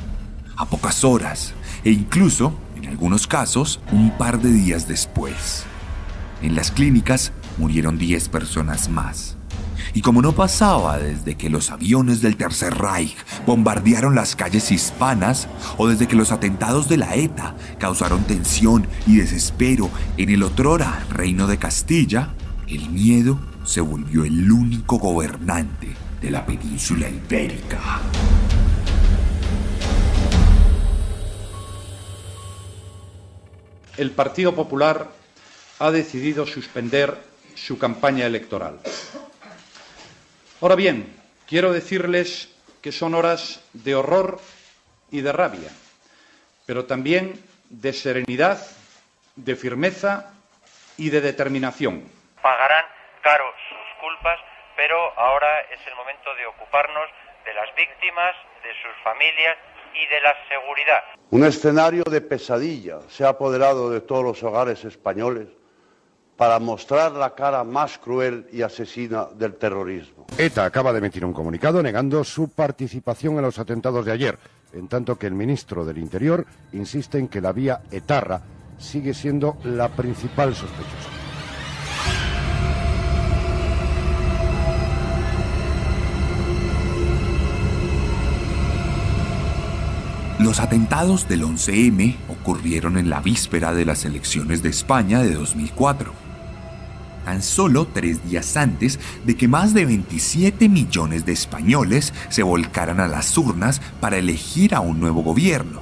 a 0.56 0.66
pocas 0.66 1.04
horas 1.04 1.54
e 1.84 1.90
incluso, 1.90 2.58
en 2.76 2.86
algunos 2.86 3.26
casos, 3.26 3.80
un 3.92 4.16
par 4.16 4.40
de 4.40 4.50
días 4.50 4.88
después. 4.88 5.64
En 6.42 6.54
las 6.54 6.70
clínicas 6.70 7.32
murieron 7.58 7.98
10 7.98 8.28
personas 8.28 8.88
más. 8.88 9.35
Y 9.96 10.02
como 10.02 10.20
no 10.20 10.32
pasaba 10.32 10.98
desde 10.98 11.38
que 11.38 11.48
los 11.48 11.70
aviones 11.70 12.20
del 12.20 12.36
Tercer 12.36 12.74
Reich 12.74 13.16
bombardearon 13.46 14.14
las 14.14 14.36
calles 14.36 14.70
hispanas 14.70 15.48
o 15.78 15.88
desde 15.88 16.06
que 16.06 16.16
los 16.16 16.32
atentados 16.32 16.86
de 16.90 16.98
la 16.98 17.14
ETA 17.14 17.54
causaron 17.78 18.22
tensión 18.24 18.86
y 19.06 19.16
desespero 19.16 19.88
en 20.18 20.28
el 20.28 20.42
otrora 20.42 21.06
reino 21.08 21.46
de 21.46 21.56
Castilla, 21.56 22.34
el 22.68 22.90
miedo 22.90 23.38
se 23.64 23.80
volvió 23.80 24.26
el 24.26 24.52
único 24.52 24.98
gobernante 24.98 25.88
de 26.20 26.30
la 26.30 26.44
península 26.44 27.08
ibérica. 27.08 28.02
El 33.96 34.10
Partido 34.10 34.54
Popular 34.54 35.10
ha 35.78 35.90
decidido 35.90 36.46
suspender 36.46 37.18
su 37.54 37.78
campaña 37.78 38.26
electoral. 38.26 38.78
Ahora 40.62 40.74
bien, 40.74 41.14
quiero 41.46 41.70
decirles 41.70 42.48
que 42.80 42.90
son 42.90 43.14
horas 43.14 43.62
de 43.74 43.94
horror 43.94 44.38
y 45.10 45.20
de 45.20 45.30
rabia, 45.30 45.68
pero 46.64 46.86
también 46.86 47.44
de 47.68 47.92
serenidad, 47.92 48.58
de 49.34 49.54
firmeza 49.54 50.32
y 50.96 51.10
de 51.10 51.20
determinación. 51.20 52.08
Pagarán 52.40 52.86
caro 53.22 53.44
sus 53.68 54.00
culpas, 54.00 54.40
pero 54.76 54.96
ahora 55.18 55.60
es 55.60 55.86
el 55.86 55.94
momento 55.94 56.34
de 56.36 56.46
ocuparnos 56.46 57.10
de 57.44 57.52
las 57.52 57.68
víctimas, 57.76 58.34
de 58.62 58.72
sus 58.80 58.96
familias 59.04 59.58
y 59.92 60.06
de 60.06 60.20
la 60.22 60.34
seguridad. 60.48 61.04
Un 61.32 61.44
escenario 61.44 62.02
de 62.04 62.22
pesadilla 62.22 63.00
se 63.10 63.24
ha 63.24 63.28
apoderado 63.28 63.90
de 63.90 64.00
todos 64.00 64.24
los 64.24 64.42
hogares 64.42 64.86
españoles 64.86 65.48
para 66.36 66.58
mostrar 66.58 67.12
la 67.12 67.34
cara 67.34 67.64
más 67.64 67.98
cruel 67.98 68.46
y 68.52 68.62
asesina 68.62 69.26
del 69.36 69.54
terrorismo. 69.54 70.26
ETA 70.36 70.64
acaba 70.64 70.92
de 70.92 70.98
emitir 70.98 71.24
un 71.24 71.32
comunicado 71.32 71.82
negando 71.82 72.22
su 72.24 72.48
participación 72.48 73.36
en 73.36 73.42
los 73.42 73.58
atentados 73.58 74.04
de 74.04 74.12
ayer, 74.12 74.38
en 74.72 74.88
tanto 74.88 75.16
que 75.16 75.26
el 75.26 75.34
ministro 75.34 75.84
del 75.84 75.98
Interior 75.98 76.46
insiste 76.72 77.18
en 77.18 77.28
que 77.28 77.40
la 77.40 77.52
vía 77.52 77.82
etarra 77.90 78.42
sigue 78.78 79.14
siendo 79.14 79.56
la 79.64 79.88
principal 79.88 80.54
sospechosa. 80.54 81.16
Los 90.38 90.60
atentados 90.60 91.26
del 91.28 91.42
11M 91.42 92.14
ocurrieron 92.28 92.98
en 92.98 93.08
la 93.08 93.20
víspera 93.20 93.72
de 93.72 93.86
las 93.86 94.04
elecciones 94.04 94.62
de 94.62 94.68
España 94.68 95.22
de 95.22 95.32
2004, 95.32 96.12
tan 97.26 97.42
solo 97.42 97.88
tres 97.92 98.24
días 98.24 98.56
antes 98.56 99.00
de 99.24 99.36
que 99.36 99.48
más 99.48 99.74
de 99.74 99.84
27 99.84 100.68
millones 100.68 101.26
de 101.26 101.32
españoles 101.32 102.14
se 102.28 102.44
volcaran 102.44 103.00
a 103.00 103.08
las 103.08 103.36
urnas 103.36 103.82
para 104.00 104.16
elegir 104.16 104.76
a 104.76 104.80
un 104.80 105.00
nuevo 105.00 105.24
gobierno, 105.24 105.80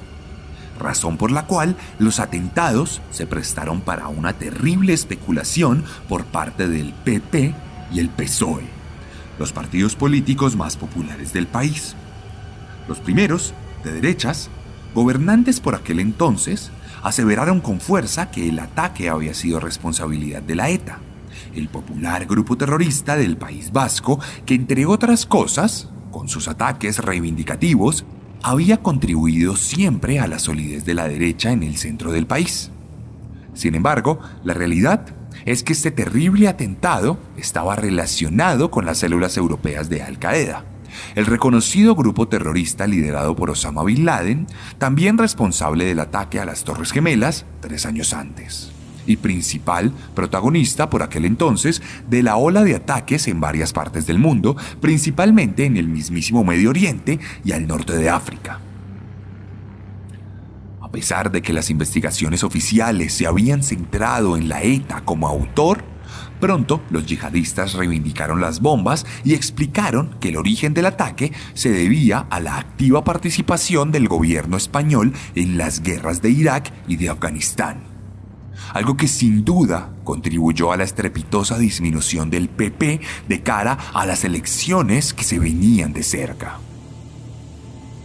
razón 0.80 1.18
por 1.18 1.30
la 1.30 1.46
cual 1.46 1.76
los 1.98 2.18
atentados 2.18 3.02
se 3.11 3.26
prestaron 3.26 3.83
para 3.83 4.09
una 4.09 4.33
terrible 4.33 4.94
especulación 4.94 5.85
por 6.09 6.24
parte 6.24 6.66
del 6.66 6.94
PP 6.94 7.54
y 7.92 7.98
el 7.98 8.09
PSOE, 8.09 8.64
los 9.38 9.52
partidos 9.52 9.96
políticos 9.96 10.57
más 10.57 10.78
populares 10.78 11.35
del 11.35 11.46
país. 11.46 11.94
Los 12.88 13.00
primeros 13.00 13.52
de 13.85 13.92
derechas, 13.92 14.48
gobernantes 14.94 15.61
por 15.61 15.74
aquel 15.74 16.00
entonces, 16.00 16.70
aseveraron 17.02 17.61
con 17.61 17.80
fuerza 17.80 18.30
que 18.30 18.48
el 18.48 18.59
ataque 18.61 19.11
había 19.11 19.35
sido 19.35 19.61
responsabilidad 19.61 20.40
de 20.40 20.54
la 20.54 20.70
ETA, 20.70 21.00
el 21.55 21.68
popular 21.68 22.27
grupo 22.27 22.57
terrorista 22.57 23.16
del 23.16 23.37
País 23.37 23.73
Vasco 23.73 24.20
que, 24.47 24.55
entre 24.55 24.87
otras 24.87 25.27
cosas, 25.27 25.90
con 26.11 26.29
sus 26.29 26.49
ataques 26.49 26.99
reivindicativos, 26.99 28.05
había 28.42 28.83
contribuido 28.83 29.57
siempre 29.57 30.20
a 30.20 30.27
la 30.27 30.38
solidez 30.38 30.85
de 30.85 30.94
la 30.94 31.09
derecha 31.09 31.53
en 31.53 31.62
el 31.62 31.77
centro 31.77 32.12
del 32.12 32.27
país. 32.27 32.70
Sin 33.55 33.75
embargo, 33.75 34.20
la 34.42 34.55
realidad 34.55 35.07
es 35.44 35.62
que 35.62 35.73
este 35.73 35.90
terrible 35.90 36.49
atentado 36.49 37.18
estaba 37.37 37.77
relacionado 37.77 38.70
con 38.70 38.87
las 38.87 38.99
células 38.99 39.37
europeas 39.37 39.88
de 39.88 40.03
Al 40.03 40.18
Qaeda 40.18 40.64
el 41.14 41.27
reconocido 41.27 41.94
grupo 41.94 42.29
terrorista 42.29 42.87
liderado 42.87 43.35
por 43.37 43.51
Osama 43.51 43.85
Bin 43.85 44.05
Laden, 44.05 44.47
también 44.79 45.18
responsable 45.18 45.85
del 45.85 46.01
ataque 46.01 46.40
a 46.40 46.44
las 46.44 46.64
Torres 46.64 46.92
Gemelas 46.92 47.44
tres 47.61 47.87
años 47.87 48.12
antes, 48.12 48.73
y 49.07 49.17
principal 49.17 49.93
protagonista 50.14 50.90
por 50.90 51.03
aquel 51.03 51.25
entonces 51.25 51.83
de 52.09 52.23
la 52.23 52.37
ola 52.37 52.62
de 52.64 52.75
ataques 52.75 53.29
en 53.29 53.40
varias 53.40 53.73
partes 53.73 54.07
del 54.07 54.19
mundo, 54.19 54.57
principalmente 54.81 55.64
en 55.64 55.77
el 55.77 55.88
mismísimo 55.88 56.45
Medio 56.45 56.71
Oriente 56.71 57.19
y 57.45 57.53
al 57.53 57.67
norte 57.67 57.97
de 57.97 58.11
África. 58.11 58.61
A 60.81 60.90
pesar 60.90 61.33
de 61.33 61.43
que 61.43 61.53
las 61.53 61.71
investigaciones 61.71 62.45
oficiales 62.45 63.12
se 63.12 63.27
habían 63.27 63.62
centrado 63.62 64.37
en 64.37 64.49
la 64.49 64.62
ETA 64.62 65.03
como 65.05 65.29
autor, 65.29 65.83
Pronto, 66.40 66.83
los 66.90 67.07
yihadistas 67.07 67.75
reivindicaron 67.75 68.40
las 68.40 68.61
bombas 68.61 69.07
y 69.25 69.35
explicaron 69.35 70.17
que 70.21 70.29
el 70.29 70.37
origen 70.37 70.75
del 70.75 70.87
ataque 70.87 71.33
se 71.55 71.71
debía 71.71 72.27
a 72.29 72.40
la 72.40 72.59
activa 72.59 73.05
participación 73.05 73.93
del 73.93 74.09
gobierno 74.09 74.57
español 74.57 75.14
en 75.35 75.57
las 75.57 75.81
guerras 75.81 76.21
de 76.23 76.31
Irak 76.31 76.73
y 76.87 76.97
de 76.97 77.09
Afganistán. 77.09 77.93
Algo 78.73 78.97
que 78.97 79.09
sin 79.09 79.45
duda 79.45 79.90
contribuyó 80.05 80.73
a 80.73 80.77
la 80.77 80.85
estrepitosa 80.85 81.59
disminución 81.59 82.31
del 82.31 82.49
PP 82.49 83.01
de 83.29 83.43
cara 83.43 83.79
a 83.93 84.07
las 84.07 84.25
elecciones 84.25 85.14
que 85.14 85.25
se 85.25 85.38
venían 85.38 85.93
de 85.93 86.03
cerca. 86.03 86.59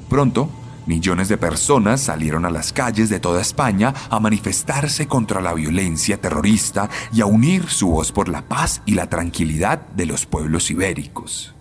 Pronto, 0.09 0.49
Millones 0.89 1.29
de 1.29 1.37
personas 1.37 2.01
salieron 2.01 2.45
a 2.45 2.49
las 2.49 2.73
calles 2.73 3.09
de 3.09 3.19
toda 3.19 3.41
España 3.41 3.93
a 4.09 4.19
manifestarse 4.19 5.07
contra 5.07 5.39
la 5.39 5.53
violencia 5.53 6.19
terrorista 6.19 6.89
y 7.13 7.21
a 7.21 7.27
unir 7.27 7.69
su 7.69 7.89
voz 7.89 8.11
por 8.11 8.27
la 8.27 8.41
paz 8.41 8.81
y 8.87 8.95
la 8.95 9.07
tranquilidad 9.07 9.81
de 9.89 10.07
los 10.07 10.25
pueblos 10.25 10.71
ibéricos. 10.71 11.53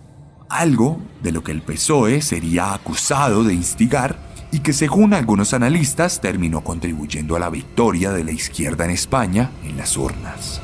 Algo 0.49 0.99
de 1.21 1.31
lo 1.31 1.43
que 1.43 1.51
el 1.51 1.61
PSOE 1.61 2.23
sería 2.23 2.73
acusado 2.73 3.43
de 3.43 3.53
instigar 3.53 4.28
y 4.51 4.59
que 4.59 4.73
según 4.73 5.13
algunos 5.13 5.53
analistas 5.53 6.21
terminó 6.21 6.63
contribuyendo 6.63 7.35
a 7.35 7.39
la 7.39 7.49
victoria 7.49 8.11
de 8.11 8.23
la 8.23 8.31
izquierda 8.31 8.85
en 8.85 8.91
España 8.91 9.51
en 9.63 9.77
las 9.77 9.97
urnas. 9.97 10.61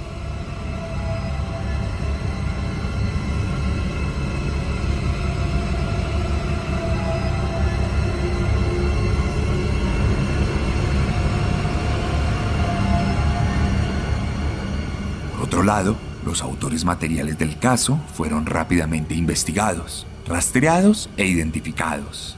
otro 15.56 15.64
lado, 15.64 15.96
los 16.26 16.42
autores 16.42 16.84
materiales 16.84 17.38
del 17.38 17.58
caso 17.58 17.98
fueron 18.14 18.46
rápidamente 18.46 19.14
investigados, 19.14 20.06
rastreados 20.28 21.10
e 21.16 21.28
identificados. 21.28 22.36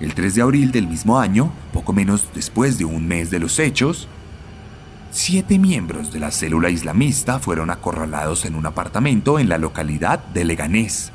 El 0.00 0.14
3 0.14 0.36
de 0.36 0.42
abril 0.42 0.70
del 0.70 0.86
mismo 0.86 1.18
año, 1.18 1.50
poco 1.72 1.92
menos 1.92 2.28
después 2.32 2.78
de 2.78 2.84
un 2.84 3.08
mes 3.08 3.30
de 3.30 3.40
los 3.40 3.58
hechos, 3.58 4.06
siete 5.10 5.58
miembros 5.58 6.12
de 6.12 6.20
la 6.20 6.30
célula 6.30 6.70
islamista 6.70 7.40
fueron 7.40 7.70
acorralados 7.70 8.44
en 8.44 8.54
un 8.54 8.66
apartamento 8.66 9.40
en 9.40 9.48
la 9.48 9.58
localidad 9.58 10.20
de 10.26 10.44
Leganés, 10.44 11.10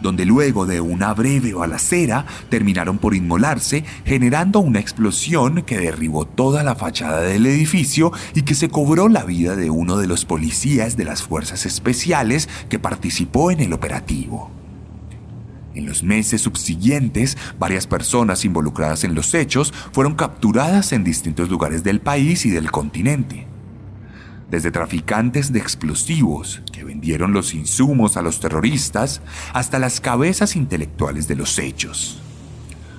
donde 0.00 0.24
luego 0.24 0.64
de 0.64 0.80
una 0.80 1.12
breve 1.12 1.52
balacera 1.52 2.24
terminaron 2.48 2.96
por 2.96 3.14
inmolarse, 3.14 3.84
generando 4.06 4.60
una 4.60 4.80
explosión 4.80 5.60
que 5.62 5.78
derribó 5.78 6.24
toda 6.24 6.62
la 6.62 6.74
fachada 6.74 7.20
del 7.20 7.44
edificio 7.44 8.12
y 8.34 8.42
que 8.42 8.54
se 8.54 8.70
cobró 8.70 9.10
la 9.10 9.24
vida 9.24 9.56
de 9.56 9.68
uno 9.68 9.98
de 9.98 10.06
los 10.06 10.24
policías 10.24 10.96
de 10.96 11.04
las 11.04 11.22
fuerzas 11.22 11.66
especiales 11.66 12.48
que 12.70 12.78
participó 12.78 13.50
en 13.50 13.60
el 13.60 13.74
operativo. 13.74 14.61
En 15.74 15.86
los 15.86 16.02
meses 16.02 16.42
subsiguientes, 16.42 17.38
varias 17.58 17.86
personas 17.86 18.44
involucradas 18.44 19.04
en 19.04 19.14
los 19.14 19.34
hechos 19.34 19.72
fueron 19.92 20.14
capturadas 20.14 20.92
en 20.92 21.04
distintos 21.04 21.48
lugares 21.48 21.82
del 21.82 22.00
país 22.00 22.44
y 22.46 22.50
del 22.50 22.70
continente 22.70 23.46
desde 24.52 24.70
traficantes 24.70 25.50
de 25.50 25.60
explosivos 25.60 26.60
que 26.74 26.84
vendieron 26.84 27.32
los 27.32 27.54
insumos 27.54 28.18
a 28.18 28.22
los 28.22 28.38
terroristas 28.38 29.22
hasta 29.54 29.78
las 29.78 30.02
cabezas 30.02 30.56
intelectuales 30.56 31.26
de 31.26 31.36
los 31.36 31.58
hechos. 31.58 32.20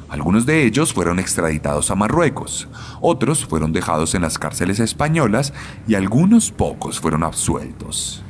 Algunos 0.10 0.48
de 0.48 0.66
ellos 0.66 0.94
fueron 0.94 1.20
extraditados 1.20 1.92
a 1.92 1.96
Marruecos, 1.96 2.68
otros 3.02 3.46
fueron 3.46 3.72
dejados 3.72 4.16
en 4.16 4.24
las 4.24 4.40
cárceles 4.40 4.80
españolas 4.80 5.54
y 5.88 5.94
algunos 5.94 6.52
pocos 6.52 7.00
fueron 7.00 7.24
absueltos. 7.24 8.24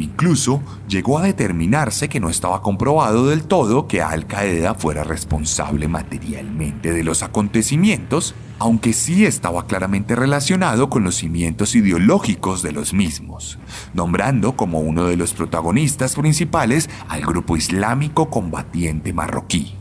Incluso 0.00 0.62
llegó 0.88 1.18
a 1.18 1.24
determinarse 1.24 2.08
que 2.08 2.20
no 2.20 2.30
estaba 2.30 2.62
comprobado 2.62 3.26
del 3.26 3.44
todo 3.44 3.86
que 3.86 4.00
Al 4.00 4.26
Qaeda 4.26 4.74
fuera 4.74 5.04
responsable 5.04 5.88
materialmente 5.88 6.94
de 6.94 7.04
los 7.04 7.22
acontecimientos, 7.22 8.34
aunque 8.58 8.94
sí 8.94 9.26
estaba 9.26 9.66
claramente 9.66 10.16
relacionado 10.16 10.88
con 10.88 11.04
los 11.04 11.16
cimientos 11.16 11.74
ideológicos 11.74 12.62
de 12.62 12.72
los 12.72 12.94
mismos, 12.94 13.58
nombrando 13.92 14.56
como 14.56 14.80
uno 14.80 15.04
de 15.04 15.18
los 15.18 15.34
protagonistas 15.34 16.14
principales 16.14 16.88
al 17.08 17.20
grupo 17.20 17.58
islámico 17.58 18.30
combatiente 18.30 19.12
marroquí. 19.12 19.74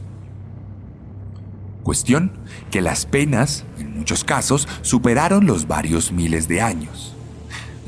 Cuestión 1.82 2.34
que 2.72 2.82
las 2.82 3.06
penas, 3.06 3.64
en 3.78 3.98
muchos 3.98 4.26
casos, 4.26 4.68
superaron 4.82 5.46
los 5.46 5.66
varios 5.66 6.12
miles 6.12 6.50
de 6.50 6.60
años. 6.60 7.16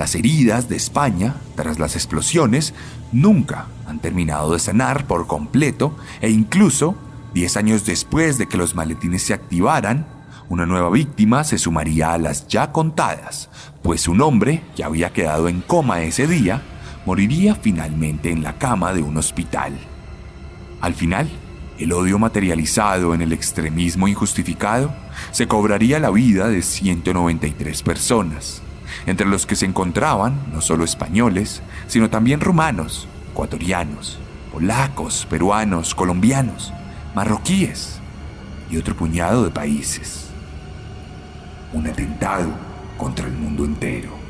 Las 0.01 0.15
heridas 0.15 0.67
de 0.67 0.77
España, 0.77 1.35
tras 1.55 1.77
las 1.77 1.95
explosiones, 1.95 2.73
nunca 3.11 3.67
han 3.85 3.99
terminado 3.99 4.51
de 4.51 4.57
sanar 4.57 5.05
por 5.05 5.27
completo 5.27 5.95
e 6.21 6.31
incluso, 6.31 6.95
diez 7.35 7.55
años 7.55 7.85
después 7.85 8.39
de 8.39 8.47
que 8.47 8.57
los 8.57 8.73
maletines 8.73 9.21
se 9.21 9.35
activaran, 9.35 10.07
una 10.49 10.65
nueva 10.65 10.89
víctima 10.89 11.43
se 11.43 11.59
sumaría 11.59 12.13
a 12.13 12.17
las 12.17 12.47
ya 12.47 12.71
contadas, 12.71 13.51
pues 13.83 14.07
un 14.07 14.21
hombre, 14.21 14.63
que 14.75 14.83
había 14.83 15.13
quedado 15.13 15.47
en 15.47 15.61
coma 15.61 16.01
ese 16.01 16.25
día, 16.25 16.63
moriría 17.05 17.53
finalmente 17.53 18.31
en 18.31 18.41
la 18.41 18.57
cama 18.57 18.93
de 18.93 19.03
un 19.03 19.17
hospital. 19.17 19.77
Al 20.81 20.95
final, 20.95 21.29
el 21.77 21.93
odio 21.93 22.17
materializado 22.17 23.13
en 23.13 23.21
el 23.21 23.33
extremismo 23.33 24.07
injustificado 24.07 24.95
se 25.31 25.47
cobraría 25.47 25.99
la 25.99 26.09
vida 26.09 26.47
de 26.47 26.63
193 26.63 27.83
personas, 27.83 28.63
entre 29.05 29.27
los 29.27 29.45
que 29.45 29.55
se 29.55 29.65
encontraban 29.65 30.35
no 30.51 30.61
solo 30.61 30.83
españoles, 30.83 31.61
sino 31.87 32.09
también 32.09 32.41
rumanos, 32.41 33.07
ecuatorianos, 33.31 34.19
polacos, 34.51 35.25
peruanos, 35.29 35.95
colombianos, 35.95 36.73
marroquíes 37.15 37.99
y 38.69 38.77
otro 38.77 38.95
puñado 38.95 39.43
de 39.43 39.51
países. 39.51 40.27
Un 41.73 41.87
atentado 41.87 42.49
contra 42.97 43.27
el 43.27 43.33
mundo 43.33 43.65
entero. 43.65 44.20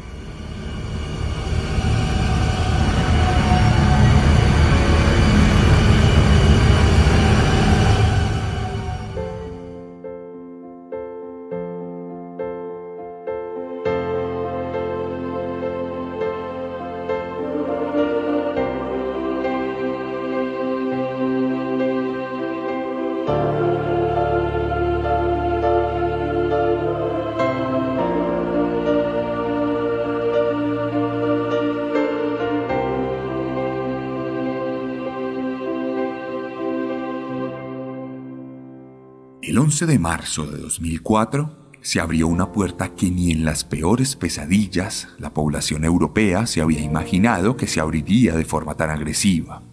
11 39.81 39.93
de 39.93 39.99
marzo 39.99 40.45
de 40.45 40.59
2004 40.59 41.71
se 41.81 41.99
abrió 41.99 42.27
una 42.27 42.51
puerta 42.51 42.93
que 42.93 43.09
ni 43.09 43.31
en 43.31 43.43
las 43.43 43.63
peores 43.63 44.15
pesadillas 44.15 45.07
la 45.17 45.33
población 45.33 45.85
europea 45.85 46.45
se 46.45 46.61
había 46.61 46.81
imaginado 46.81 47.57
que 47.57 47.65
se 47.65 47.79
abriría 47.79 48.35
de 48.35 48.45
forma 48.45 48.75
tan 48.75 48.91
agresiva. 48.91 49.63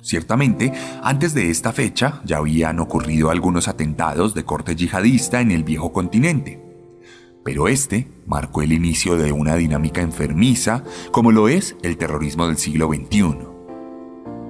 Ciertamente, 0.00 0.72
antes 1.02 1.34
de 1.34 1.50
esta 1.50 1.74
fecha 1.74 2.22
ya 2.24 2.38
habían 2.38 2.80
ocurrido 2.80 3.28
algunos 3.28 3.68
atentados 3.68 4.32
de 4.32 4.44
corte 4.44 4.74
yihadista 4.74 5.42
en 5.42 5.50
el 5.50 5.64
viejo 5.64 5.92
continente, 5.92 6.64
pero 7.44 7.68
este 7.68 8.08
marcó 8.26 8.62
el 8.62 8.72
inicio 8.72 9.18
de 9.18 9.32
una 9.32 9.56
dinámica 9.56 10.00
enfermiza 10.00 10.82
como 11.12 11.30
lo 11.30 11.48
es 11.48 11.76
el 11.82 11.98
terrorismo 11.98 12.46
del 12.46 12.56
siglo 12.56 12.88
XXI. 12.88 13.36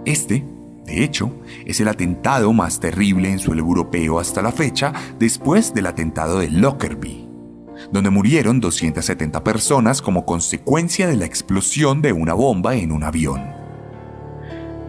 Este 0.04 0.53
de 0.87 1.03
hecho, 1.03 1.33
es 1.64 1.81
el 1.81 1.88
atentado 1.88 2.53
más 2.53 2.79
terrible 2.79 3.31
en 3.31 3.38
suelo 3.38 3.62
europeo 3.62 4.18
hasta 4.18 4.42
la 4.42 4.53
fecha 4.53 4.92
después 5.18 5.73
del 5.73 5.87
atentado 5.87 6.40
de 6.40 6.51
Lockerbie, 6.51 7.27
donde 7.90 8.11
murieron 8.11 8.61
270 8.61 9.42
personas 9.42 10.03
como 10.03 10.27
consecuencia 10.27 11.07
de 11.09 11.16
la 11.16 11.25
explosión 11.25 12.03
de 12.03 12.12
una 12.12 12.35
bomba 12.35 12.75
en 12.75 12.92
un 12.92 13.03
avión. 13.03 13.42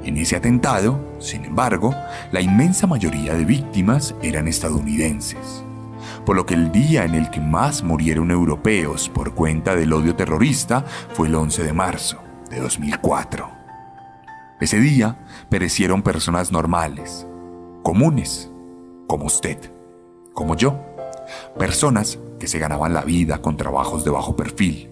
En 0.04 0.18
ese 0.18 0.36
atentado, 0.36 1.16
sin 1.20 1.46
embargo, 1.46 1.96
la 2.32 2.42
inmensa 2.42 2.86
mayoría 2.88 3.34
de 3.34 3.46
víctimas 3.46 4.14
eran 4.22 4.48
estadounidenses, 4.48 5.64
por 6.26 6.36
lo 6.36 6.46
que 6.46 6.54
el 6.56 6.72
día 6.72 7.06
en 7.06 7.16
el 7.16 7.30
que 7.32 7.40
más 7.40 7.84
murieron 7.84 8.32
europeos 8.32 9.10
por 9.10 9.34
cuenta 9.34 9.76
del 9.76 9.94
odio 9.94 10.16
terrorista 10.16 10.86
fue 11.14 11.30
el 11.30 11.36
11 11.36 11.64
de 11.64 11.74
marzo 11.74 12.20
de 12.50 12.60
2004. 12.60 13.55
Ese 14.62 14.80
día 14.80 15.20
perecieron 15.50 16.02
personas 16.02 16.54
normales, 16.54 17.28
comunes, 17.84 18.50
como 19.06 19.26
usted, 19.26 19.58
como 20.34 20.56
yo, 20.56 20.80
personas 21.60 22.20
que 22.40 22.48
se 22.48 22.58
ganaban 22.58 22.94
la 22.94 23.02
vida 23.02 23.42
con 23.42 23.58
trabajos 23.58 24.06
de 24.06 24.12
bajo 24.12 24.38
perfil, 24.38 24.90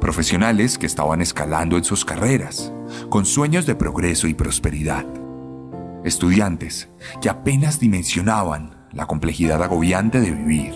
profesionales 0.00 0.78
que 0.78 0.86
estaban 0.86 1.20
escalando 1.20 1.76
en 1.76 1.84
sus 1.84 2.06
carreras, 2.06 2.72
con 3.10 3.26
sueños 3.26 3.66
de 3.66 3.74
progreso 3.74 4.26
y 4.26 4.32
prosperidad, 4.32 5.04
estudiantes 6.02 6.88
que 7.20 7.28
apenas 7.28 7.78
dimensionaban 7.78 8.88
la 8.92 9.06
complejidad 9.06 9.62
agobiante 9.62 10.18
de 10.20 10.30
vivir, 10.30 10.74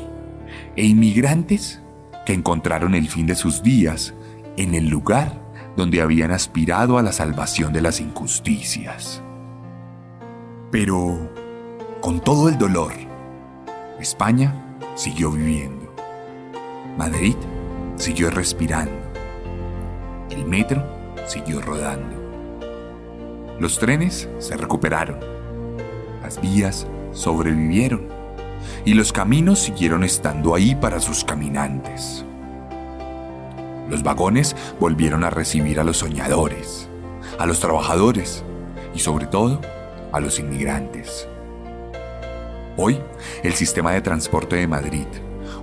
e 0.77 0.85
inmigrantes 0.85 1.81
que 2.27 2.35
encontraron 2.35 2.95
el 2.95 3.09
fin 3.09 3.27
de 3.27 3.37
sus 3.37 3.63
días 3.63 4.13
en 4.59 4.75
el 4.75 4.89
lugar 4.89 5.46
donde 5.77 6.01
habían 6.01 6.33
aspirado 6.33 6.99
a 6.99 7.03
la 7.03 7.13
salvación 7.13 7.73
de 7.73 7.83
las 7.83 8.01
injusticias. 8.01 9.23
Pero, 10.71 11.31
con 12.01 12.21
todo 12.21 12.49
el 12.49 12.59
dolor, 12.59 12.93
España 14.01 14.53
siguió 14.95 15.31
viviendo. 15.31 15.95
Madrid 16.99 17.37
siguió 17.97 18.31
respirando. 18.31 18.93
El 20.31 20.45
metro 20.45 20.85
siguió 21.27 21.61
rodando. 21.61 22.17
Los 23.59 23.79
trenes 23.79 24.29
se 24.39 24.57
recuperaron. 24.57 25.19
Las 26.23 26.41
vías 26.41 26.87
sobrevivieron. 27.13 28.09
Y 28.85 28.95
los 28.95 29.13
caminos 29.13 29.61
siguieron 29.61 30.05
estando 30.05 30.55
ahí 30.55 30.75
para 30.75 31.01
sus 31.01 31.25
caminantes. 31.25 32.26
Los 33.89 34.03
vagones 34.03 34.57
volvieron 34.81 35.23
a 35.23 35.31
recibir 35.31 35.79
a 35.79 35.85
los 35.85 35.99
soñadores, 35.99 36.89
a 37.39 37.47
los 37.47 37.61
trabajadores 37.61 38.45
y 38.95 38.99
sobre 38.99 39.27
todo 39.27 39.61
a 40.13 40.19
los 40.19 40.41
inmigrantes. 40.41 41.29
Hoy, 42.77 42.99
el 43.45 43.55
sistema 43.55 43.93
de 43.93 44.01
transporte 44.01 44.57
de 44.57 44.67
Madrid, 44.67 45.07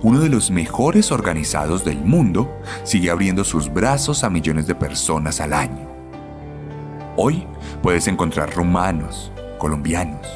uno 0.02 0.20
de 0.20 0.30
los 0.30 0.50
mejores 0.50 1.12
organizados 1.12 1.84
del 1.84 1.98
mundo, 1.98 2.50
sigue 2.82 3.10
abriendo 3.10 3.44
sus 3.44 3.72
brazos 3.72 4.24
a 4.24 4.30
millones 4.30 4.66
de 4.66 4.74
personas 4.74 5.40
al 5.40 5.52
año. 5.52 5.86
Hoy 7.16 7.46
puedes 7.82 8.08
encontrar 8.08 8.54
rumanos, 8.54 9.32
colombianos, 9.58 10.26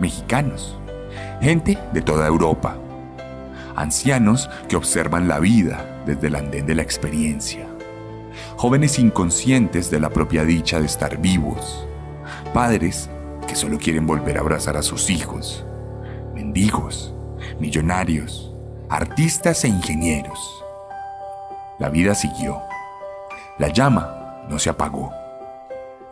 mexicanos, 0.00 0.78
gente 1.42 1.78
de 1.92 2.00
toda 2.00 2.26
Europa, 2.26 2.78
ancianos 3.76 4.48
que 4.68 4.76
observan 4.76 5.28
la 5.28 5.40
vida 5.40 5.93
desde 6.06 6.28
el 6.28 6.36
andén 6.36 6.66
de 6.66 6.74
la 6.74 6.82
experiencia. 6.82 7.66
Jóvenes 8.56 8.98
inconscientes 8.98 9.90
de 9.90 10.00
la 10.00 10.10
propia 10.10 10.44
dicha 10.44 10.80
de 10.80 10.86
estar 10.86 11.18
vivos. 11.18 11.86
Padres 12.52 13.10
que 13.46 13.54
solo 13.54 13.78
quieren 13.78 14.06
volver 14.06 14.38
a 14.38 14.40
abrazar 14.40 14.76
a 14.76 14.82
sus 14.82 15.10
hijos. 15.10 15.64
Mendigos, 16.34 17.14
millonarios, 17.60 18.54
artistas 18.88 19.64
e 19.64 19.68
ingenieros. 19.68 20.64
La 21.78 21.88
vida 21.88 22.14
siguió. 22.14 22.60
La 23.58 23.68
llama 23.68 24.46
no 24.48 24.58
se 24.58 24.70
apagó. 24.70 25.12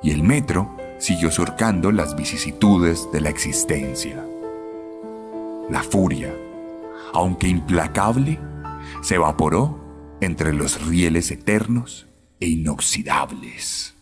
Y 0.03 0.11
el 0.11 0.23
metro 0.23 0.77
siguió 0.99 1.31
surcando 1.31 1.91
las 1.91 2.15
vicisitudes 2.17 3.11
de 3.13 3.21
la 3.21 3.31
existencia. 3.31 4.25
La 5.71 5.83
furia, 5.83 6.35
aunque 7.13 7.49
implacable, 7.49 8.39
se 9.01 9.17
evaporó 9.17 9.82
entre 10.25 10.53
los 10.53 10.87
rieles 10.87 11.31
eternos 11.31 12.07
e 12.39 12.49
inoxidables. 12.49 13.97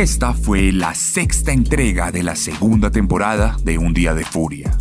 Esta 0.00 0.32
fue 0.32 0.72
la 0.72 0.94
sexta 0.94 1.52
entrega 1.52 2.10
de 2.10 2.22
la 2.22 2.34
segunda 2.34 2.90
temporada 2.90 3.58
de 3.62 3.76
Un 3.76 3.92
Día 3.92 4.14
de 4.14 4.24
Furia. 4.24 4.74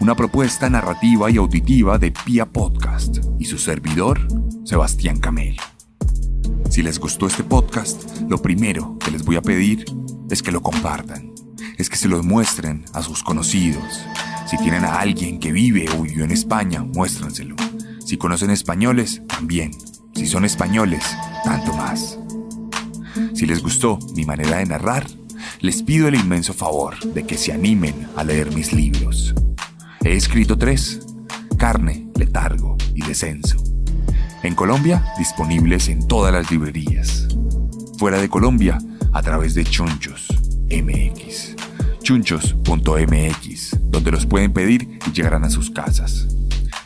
Una 0.00 0.16
propuesta 0.16 0.68
narrativa 0.68 1.30
y 1.30 1.36
auditiva 1.36 1.98
de 1.98 2.10
Pia 2.10 2.46
Podcast 2.46 3.18
y 3.38 3.44
su 3.44 3.58
servidor, 3.58 4.18
Sebastián 4.64 5.20
Camel. 5.20 5.56
Si 6.68 6.82
les 6.82 6.98
gustó 6.98 7.28
este 7.28 7.44
podcast, 7.44 8.22
lo 8.28 8.42
primero 8.42 8.98
que 8.98 9.12
les 9.12 9.24
voy 9.24 9.36
a 9.36 9.40
pedir 9.40 9.84
es 10.30 10.42
que 10.42 10.50
lo 10.50 10.62
compartan, 10.62 11.32
es 11.78 11.88
que 11.88 11.96
se 11.96 12.08
lo 12.08 12.20
muestren 12.24 12.84
a 12.92 13.02
sus 13.02 13.22
conocidos. 13.22 14.04
Si 14.48 14.58
tienen 14.58 14.84
a 14.84 14.98
alguien 14.98 15.38
que 15.38 15.52
vive 15.52 15.88
o 15.96 16.02
vivió 16.02 16.24
en 16.24 16.32
España, 16.32 16.82
muéstrenselo. 16.82 17.54
Si 18.04 18.16
conocen 18.16 18.50
españoles, 18.50 19.22
también. 19.28 19.70
Si 20.16 20.26
son 20.26 20.44
españoles, 20.44 21.04
tanto 21.44 21.72
más. 21.72 22.19
Si 23.40 23.46
les 23.46 23.62
gustó 23.62 23.98
mi 24.14 24.26
manera 24.26 24.58
de 24.58 24.66
narrar, 24.66 25.06
les 25.60 25.82
pido 25.82 26.06
el 26.08 26.14
inmenso 26.14 26.52
favor 26.52 26.98
de 27.14 27.24
que 27.24 27.38
se 27.38 27.54
animen 27.54 28.06
a 28.14 28.22
leer 28.22 28.54
mis 28.54 28.74
libros. 28.74 29.34
He 30.04 30.14
escrito 30.14 30.58
tres, 30.58 31.00
Carne, 31.56 32.10
Letargo 32.16 32.76
y 32.94 33.00
Descenso. 33.00 33.56
En 34.42 34.54
Colombia, 34.54 35.14
disponibles 35.16 35.88
en 35.88 36.06
todas 36.06 36.34
las 36.34 36.50
librerías. 36.50 37.28
Fuera 37.96 38.20
de 38.20 38.28
Colombia, 38.28 38.76
a 39.14 39.22
través 39.22 39.54
de 39.54 39.64
Chunchos 39.64 40.28
MX. 40.68 41.56
Chunchos.mx, 42.02 43.78
donde 43.90 44.10
los 44.10 44.26
pueden 44.26 44.52
pedir 44.52 44.98
y 45.06 45.12
llegarán 45.12 45.44
a 45.44 45.50
sus 45.50 45.70
casas. 45.70 46.28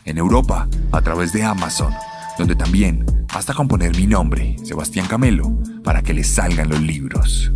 En 0.05 0.19
Europa, 0.19 0.69
a 0.93 1.03
través 1.03 1.33
de 1.33 1.43
Amazon, 1.43 1.93
donde 2.39 2.55
también 2.55 3.24
basta 3.35 3.53
con 3.53 3.67
poner 3.67 3.97
mi 3.97 4.07
nombre, 4.07 4.57
Sebastián 4.63 5.09
Camelo, 5.09 5.59
para 5.83 6.03
que 6.03 6.15
les 6.15 6.29
salgan 6.29 6.69
los 6.69 6.81
libros. 6.81 7.51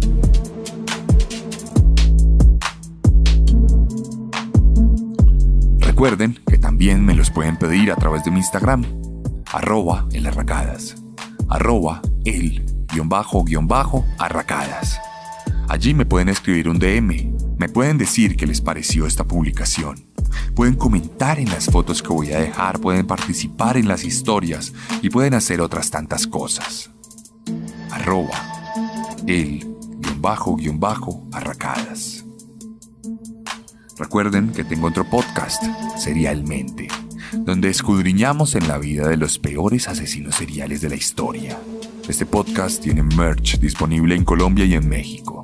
Recuerden 5.78 6.36
que 6.48 6.58
también 6.58 7.04
me 7.06 7.14
los 7.14 7.30
pueden 7.30 7.56
pedir 7.56 7.92
a 7.92 7.96
través 7.96 8.24
de 8.24 8.32
mi 8.32 8.38
Instagram, 8.38 8.84
arroba 9.52 10.08
elarracadas, 10.12 10.96
arroba 11.48 12.02
el 12.24 12.66
guion 12.92 13.08
bajo 13.08 13.44
guion 13.44 13.68
bajo 13.68 14.04
arracadas. 14.18 15.00
Allí 15.68 15.94
me 15.94 16.06
pueden 16.06 16.28
escribir 16.28 16.68
un 16.68 16.80
DM, 16.80 17.36
me 17.56 17.68
pueden 17.68 17.98
decir 17.98 18.36
qué 18.36 18.46
les 18.46 18.60
pareció 18.60 19.06
esta 19.06 19.24
publicación. 19.24 20.07
Pueden 20.54 20.74
comentar 20.74 21.38
en 21.38 21.48
las 21.48 21.66
fotos 21.66 22.02
que 22.02 22.08
voy 22.08 22.32
a 22.32 22.40
dejar, 22.40 22.80
pueden 22.80 23.06
participar 23.06 23.76
en 23.76 23.88
las 23.88 24.04
historias 24.04 24.72
y 25.02 25.10
pueden 25.10 25.34
hacer 25.34 25.60
otras 25.60 25.90
tantas 25.90 26.26
cosas. 26.26 26.90
Arroba 27.90 28.58
el 29.26 29.58
guion 29.98 30.22
bajo 30.22 30.56
guion 30.56 30.80
bajo 30.80 31.26
arracadas. 31.32 32.24
Recuerden 33.98 34.52
que 34.52 34.64
tengo 34.64 34.86
otro 34.86 35.04
podcast, 35.04 35.62
Serialmente, 35.96 36.88
donde 37.32 37.68
escudriñamos 37.68 38.54
en 38.54 38.68
la 38.68 38.78
vida 38.78 39.08
de 39.08 39.16
los 39.16 39.38
peores 39.38 39.88
asesinos 39.88 40.36
seriales 40.36 40.80
de 40.80 40.88
la 40.88 40.94
historia. 40.94 41.58
Este 42.08 42.24
podcast 42.24 42.82
tiene 42.82 43.02
merch 43.02 43.58
disponible 43.58 44.14
en 44.14 44.24
Colombia 44.24 44.64
y 44.64 44.74
en 44.74 44.88
México. 44.88 45.37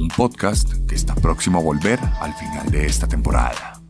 Un 0.00 0.08
podcast 0.08 0.72
que 0.86 0.94
está 0.94 1.14
próximo 1.14 1.58
a 1.58 1.62
volver 1.62 2.00
al 2.22 2.32
final 2.32 2.70
de 2.70 2.86
esta 2.86 3.06
temporada. 3.06 3.82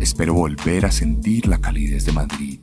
Espero 0.00 0.32
volver 0.32 0.86
a 0.86 0.92
sentir 0.92 1.48
la 1.48 1.58
calidez 1.58 2.04
de 2.04 2.12
Madrid. 2.12 2.60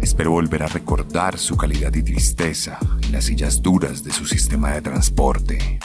Espero 0.00 0.30
volver 0.30 0.62
a 0.62 0.66
recordar 0.66 1.38
su 1.38 1.58
calidad 1.58 1.94
y 1.94 2.02
tristeza 2.02 2.78
en 3.02 3.12
las 3.12 3.24
sillas 3.24 3.60
duras 3.60 4.02
de 4.02 4.12
su 4.12 4.24
sistema 4.24 4.70
de 4.70 4.80
transporte. 4.80 5.78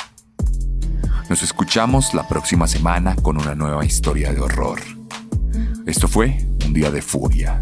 Nos 1.30 1.44
escuchamos 1.44 2.14
la 2.14 2.26
próxima 2.26 2.66
semana 2.66 3.18
con 3.18 3.36
una 3.38 3.54
nueva 3.54 3.84
historia 3.84 4.32
de 4.32 4.40
horror. 4.40 4.80
Esto 5.86 6.08
fue 6.08 6.48
un 6.66 6.72
día 6.72 6.92
de 6.92 7.02
furia, 7.02 7.62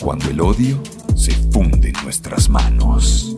cuando 0.00 0.30
el 0.30 0.40
odio 0.40 0.80
se 1.16 1.32
funde 1.50 1.88
en 1.88 2.04
nuestras 2.04 2.48
manos. 2.48 3.31